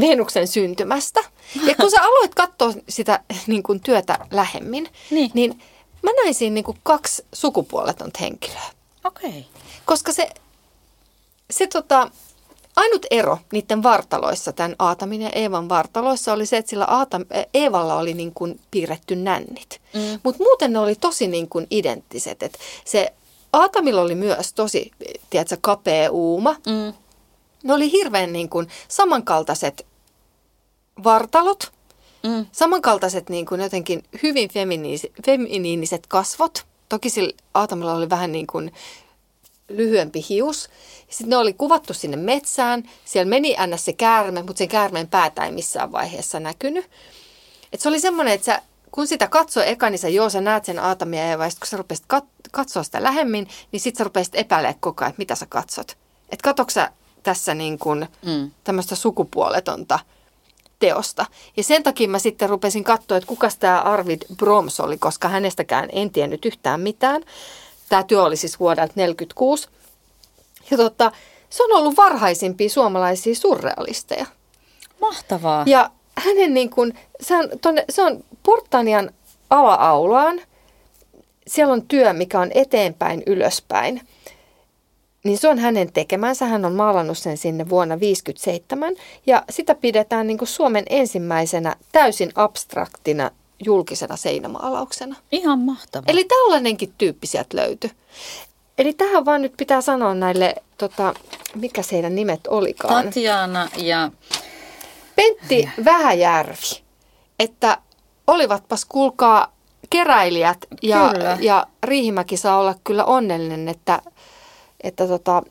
Venuksen 0.00 0.48
syntymästä. 0.48 1.20
Ja 1.66 1.74
kun 1.74 1.90
sä 1.90 2.02
aloit 2.08 2.34
katsoa 2.34 2.72
sitä 2.88 3.20
niin 3.46 3.62
kuin 3.62 3.80
työtä 3.80 4.18
lähemmin, 4.30 4.88
Niin. 5.10 5.30
niin 5.34 5.62
mä 6.02 6.10
näin 6.22 6.34
siinä 6.34 6.54
niin 6.54 6.64
kuin 6.64 6.78
kaksi 6.82 7.24
sukupuoletonta 7.32 8.18
henkilöä. 8.20 8.70
Okei. 9.04 9.30
Okay. 9.30 9.42
Koska 9.84 10.12
se, 10.12 10.28
se 11.50 11.66
tota, 11.66 12.10
ainut 12.76 13.06
ero 13.10 13.38
niiden 13.52 13.82
vartaloissa, 13.82 14.52
tämän 14.52 14.76
Aatamin 14.78 15.22
ja 15.22 15.30
Eevan 15.30 15.68
vartaloissa, 15.68 16.32
oli 16.32 16.46
se, 16.46 16.56
että 16.56 16.70
sillä 16.70 16.84
Aatam, 16.84 17.24
Eevalla 17.54 17.96
oli 17.96 18.14
niin 18.14 18.34
kuin 18.34 18.60
piirretty 18.70 19.16
nännit. 19.16 19.80
Mm. 19.94 20.20
Mutta 20.22 20.42
muuten 20.42 20.72
ne 20.72 20.78
oli 20.78 20.94
tosi 20.94 21.26
niin 21.26 21.48
kuin 21.48 21.66
identtiset. 21.70 22.42
Et 22.42 22.58
se 22.84 23.12
Aatamilla 23.52 24.00
oli 24.00 24.14
myös 24.14 24.52
tosi, 24.52 24.90
tiedätkö, 25.30 25.56
kapea 25.60 26.10
uuma. 26.10 26.56
Mm. 26.66 26.92
Ne 27.64 27.74
oli 27.74 27.92
hirveän 27.92 28.32
niin 28.32 28.48
kuin 28.48 28.68
samankaltaiset 28.88 29.86
vartalot, 31.04 31.72
Mm. 32.22 32.46
samankaltaiset 32.52 33.28
niin 33.30 33.46
kuin 33.46 33.60
jotenkin 33.60 34.02
hyvin 34.22 34.50
feminiiniset, 34.50 35.12
feminiiniset 35.26 36.06
kasvot. 36.06 36.64
Toki 36.88 37.10
sillä 37.10 37.32
Aatamilla 37.54 37.94
oli 37.94 38.10
vähän 38.10 38.32
niin 38.32 38.46
kuin 38.46 38.72
lyhyempi 39.68 40.24
hius. 40.28 40.68
Sitten 41.08 41.28
ne 41.28 41.36
oli 41.36 41.52
kuvattu 41.52 41.94
sinne 41.94 42.16
metsään. 42.16 42.90
Siellä 43.04 43.30
meni 43.30 43.56
ns. 43.66 43.84
se 43.84 43.92
käärme, 43.92 44.42
mutta 44.42 44.58
sen 44.58 44.68
käärmeen 44.68 45.08
päätä 45.08 45.44
ei 45.44 45.52
missään 45.52 45.92
vaiheessa 45.92 46.40
näkynyt. 46.40 46.90
Et 47.72 47.80
se 47.80 47.88
oli 47.88 48.00
semmoinen, 48.00 48.34
että 48.34 48.44
sä, 48.44 48.62
kun 48.92 49.06
sitä 49.06 49.28
katsoi 49.28 49.68
eka, 49.68 49.90
niin 49.90 49.98
sä 49.98 50.08
joo, 50.08 50.30
sä 50.30 50.40
näet 50.40 50.64
sen 50.64 50.78
Aatamia 50.78 51.26
ja 51.26 51.50
sit 51.50 51.58
kun 51.58 51.66
sä 51.68 51.76
rupesit 51.76 52.04
kat- 52.14 52.48
katsoa 52.52 52.82
sitä 52.82 53.02
lähemmin, 53.02 53.48
niin 53.72 53.80
sit 53.80 53.96
sä 53.96 54.04
rupesit 54.04 54.34
epäilemään 54.34 54.80
koko 54.80 55.04
ajan, 55.04 55.10
että 55.10 55.20
mitä 55.20 55.34
sä 55.34 55.46
katsot. 55.48 55.96
Että 56.28 56.44
katoksa 56.44 56.80
sä 56.80 56.92
tässä 57.22 57.54
niin 57.54 57.78
kuin 57.78 58.08
Mm. 58.26 58.50
tämmöistä 58.64 58.94
sukupuoletonta 58.94 59.98
teosta. 60.78 61.26
Ja 61.56 61.62
sen 61.62 61.82
takia 61.82 62.08
mä 62.08 62.18
sitten 62.18 62.48
rupesin 62.48 62.84
katsoa, 62.84 63.16
että 63.16 63.28
kuka 63.28 63.48
tämä 63.60 63.80
Arvid 63.80 64.22
Broms 64.36 64.80
oli, 64.80 64.98
koska 64.98 65.28
hänestäkään 65.28 65.88
en 65.92 66.10
tiennyt 66.10 66.44
yhtään 66.44 66.80
mitään. 66.80 67.22
Tämä 67.88 68.02
työ 68.02 68.22
oli 68.22 68.36
siis 68.36 68.60
vuodelta 68.60 68.92
1946. 68.94 69.68
Ja 70.70 70.76
tota, 70.76 71.12
se 71.50 71.62
on 71.64 71.72
ollut 71.72 71.96
varhaisimpia 71.96 72.68
suomalaisia 72.68 73.34
surrealisteja. 73.34 74.26
Mahtavaa. 75.00 75.64
Ja 75.66 75.90
hänen 76.22 76.54
niin 76.54 76.70
kuin, 76.70 76.98
se 77.20 77.36
on, 77.36 77.48
tonne, 77.60 77.84
se 77.90 78.02
on 78.02 78.24
Portanian 78.42 79.10
ala-aulaan. 79.50 80.40
Siellä 81.46 81.72
on 81.72 81.82
työ, 81.82 82.12
mikä 82.12 82.40
on 82.40 82.50
eteenpäin, 82.54 83.22
ylöspäin. 83.26 84.00
Niin 85.24 85.38
se 85.38 85.48
on 85.48 85.58
hänen 85.58 85.92
tekemänsä. 85.92 86.46
Hän 86.46 86.64
on 86.64 86.74
maalannut 86.74 87.18
sen 87.18 87.36
sinne 87.36 87.68
vuonna 87.68 87.94
1957. 87.94 88.94
Ja 89.26 89.44
sitä 89.50 89.74
pidetään 89.74 90.26
niin 90.26 90.38
kuin 90.38 90.48
Suomen 90.48 90.84
ensimmäisenä 90.90 91.76
täysin 91.92 92.32
abstraktina 92.34 93.30
julkisena 93.64 94.16
seinämaalauksena. 94.16 95.16
Ihan 95.32 95.58
mahtavaa. 95.58 96.04
Eli 96.08 96.24
tällainenkin 96.24 96.92
tyyppi 96.98 97.26
sieltä 97.26 97.56
löytyi. 97.56 97.90
Eli 98.78 98.92
tähän 98.92 99.24
vaan 99.24 99.42
nyt 99.42 99.54
pitää 99.56 99.80
sanoa 99.80 100.14
näille, 100.14 100.54
tota, 100.78 101.14
mikä 101.54 101.82
heidän 101.92 102.14
nimet 102.14 102.46
olikaan. 102.46 103.04
Tatjana 103.04 103.68
ja 103.76 104.10
Pentti 105.22 105.70
Vähäjärvi, 105.84 106.82
että 107.38 107.78
olivatpas 108.26 108.84
kuulkaa 108.84 109.52
keräilijät 109.90 110.66
ja, 110.82 111.10
Kyllä. 111.12 111.38
ja 111.40 111.66
Riihimäki 111.82 112.36
saa 112.36 112.58
olla 112.58 112.74
kyllä 112.84 113.04
onnellinen, 113.04 113.68
että, 113.68 114.02
että 114.80 115.06
tota, 115.06 115.42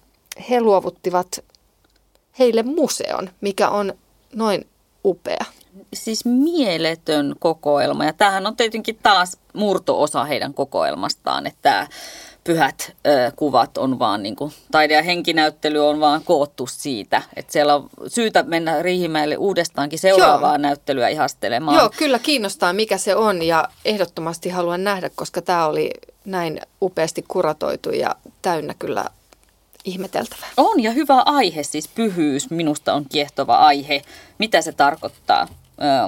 he 0.49 0.61
luovuttivat 0.61 1.43
heille 2.39 2.63
museon, 2.63 3.29
mikä 3.41 3.69
on 3.69 3.93
noin 4.35 4.67
upea. 5.05 5.45
siis 5.93 6.25
mieletön 6.25 7.35
kokoelma. 7.39 8.05
Ja 8.05 8.13
tämähän 8.13 8.47
on 8.47 8.55
tietenkin 8.55 8.99
taas 9.03 9.37
murto-osa 9.53 10.23
heidän 10.23 10.53
kokoelmastaan, 10.53 11.47
että 11.47 11.87
pyhät 12.43 12.95
ö, 13.07 13.31
kuvat 13.35 13.77
on 13.77 13.99
vaan, 13.99 14.23
niin 14.23 14.35
kuin, 14.35 14.53
taide- 14.71 14.93
ja 14.93 15.03
henkinäyttely 15.03 15.87
on 15.87 15.99
vaan 15.99 16.23
koottu 16.23 16.67
siitä. 16.67 17.21
Että 17.35 17.51
siellä 17.51 17.75
on 17.75 17.89
syytä 18.07 18.43
mennä 18.43 18.81
Riihimäelle 18.81 19.37
uudestaankin 19.37 19.99
seuraavaa 19.99 20.51
Joo. 20.51 20.57
näyttelyä 20.57 21.07
ihastelemaan. 21.07 21.77
Joo, 21.77 21.89
kyllä 21.97 22.19
kiinnostaa 22.19 22.73
mikä 22.73 22.97
se 22.97 23.15
on 23.15 23.41
ja 23.43 23.67
ehdottomasti 23.85 24.49
haluan 24.49 24.83
nähdä, 24.83 25.09
koska 25.15 25.41
tämä 25.41 25.65
oli 25.65 25.91
näin 26.25 26.61
upeasti 26.81 27.25
kuratoitu 27.27 27.89
ja 27.89 28.15
täynnä 28.41 28.73
kyllä 28.79 29.05
ihmeteltävää. 29.85 30.49
On 30.57 30.83
ja 30.83 30.91
hyvä 30.91 31.21
aihe, 31.25 31.63
siis 31.63 31.87
pyhyys 31.87 32.49
minusta 32.49 32.93
on 32.93 33.05
kiehtova 33.09 33.55
aihe. 33.55 34.01
Mitä 34.37 34.61
se 34.61 34.71
tarkoittaa? 34.71 35.47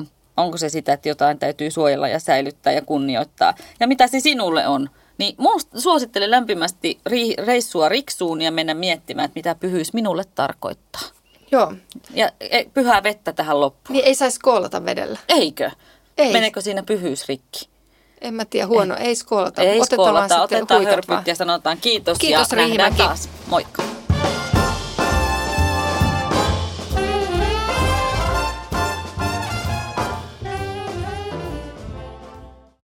Ö, 0.02 0.06
onko 0.38 0.58
se 0.58 0.69
sitä, 0.69 0.93
että 0.93 1.10
jotain 1.10 1.39
täytyy 1.39 1.72
suojella 1.72 2.08
ja 2.08 2.19
säilyttää 2.19 2.74
ja 2.74 2.82
kunnioittaa? 2.82 3.54
Ja 3.80 3.88
mitä 3.88 4.08
se 4.08 4.19
sinulle 4.19 4.67
on? 4.67 4.89
Niin 5.17 5.36
suosittelen 5.78 6.32
lämpimästi 6.32 6.99
reissua 7.45 7.89
Riksuun 7.89 8.41
ja 8.41 8.52
mennä 8.52 8.73
miettimään, 8.73 9.26
että 9.26 9.38
mitä 9.38 9.56
pyhyys 9.56 9.93
minulle 9.93 10.23
tarkoittaa. 10.36 11.02
Joo, 11.52 11.73
Ja 12.13 12.30
e, 12.39 12.63
pyhää 12.73 13.04
vettä 13.04 13.34
tähän 13.34 13.60
loppuun. 13.62 13.93
niin 13.93 14.06
ei 14.06 14.15
saisi 14.15 14.39
koolata 14.39 14.86
vedellä. 14.86 15.19
Eikö? 15.30 15.71
Ei. 16.17 16.34
Meneekö 16.34 16.62
siinä 16.62 16.84
pyhyys 16.84 17.28
rikki? 17.28 17.69
En 18.21 18.34
mä 18.34 18.45
tiedä, 18.45 18.67
huono, 18.67 18.95
ei, 18.95 19.06
ei 19.06 19.15
skoolata. 19.15 19.62
Ei 19.62 19.82
otetaan 19.82 19.86
skoolata, 20.08 20.41
otetaan 20.41 20.86
hörpyt 20.86 21.28
ja 21.28 21.36
sanotaan 21.36 21.78
kiitos, 21.78 22.17
Kiitos, 22.17 22.52
ja 22.52 22.58
nähdään 22.58 22.95
taas. 22.95 23.30
Moikka. 23.47 23.84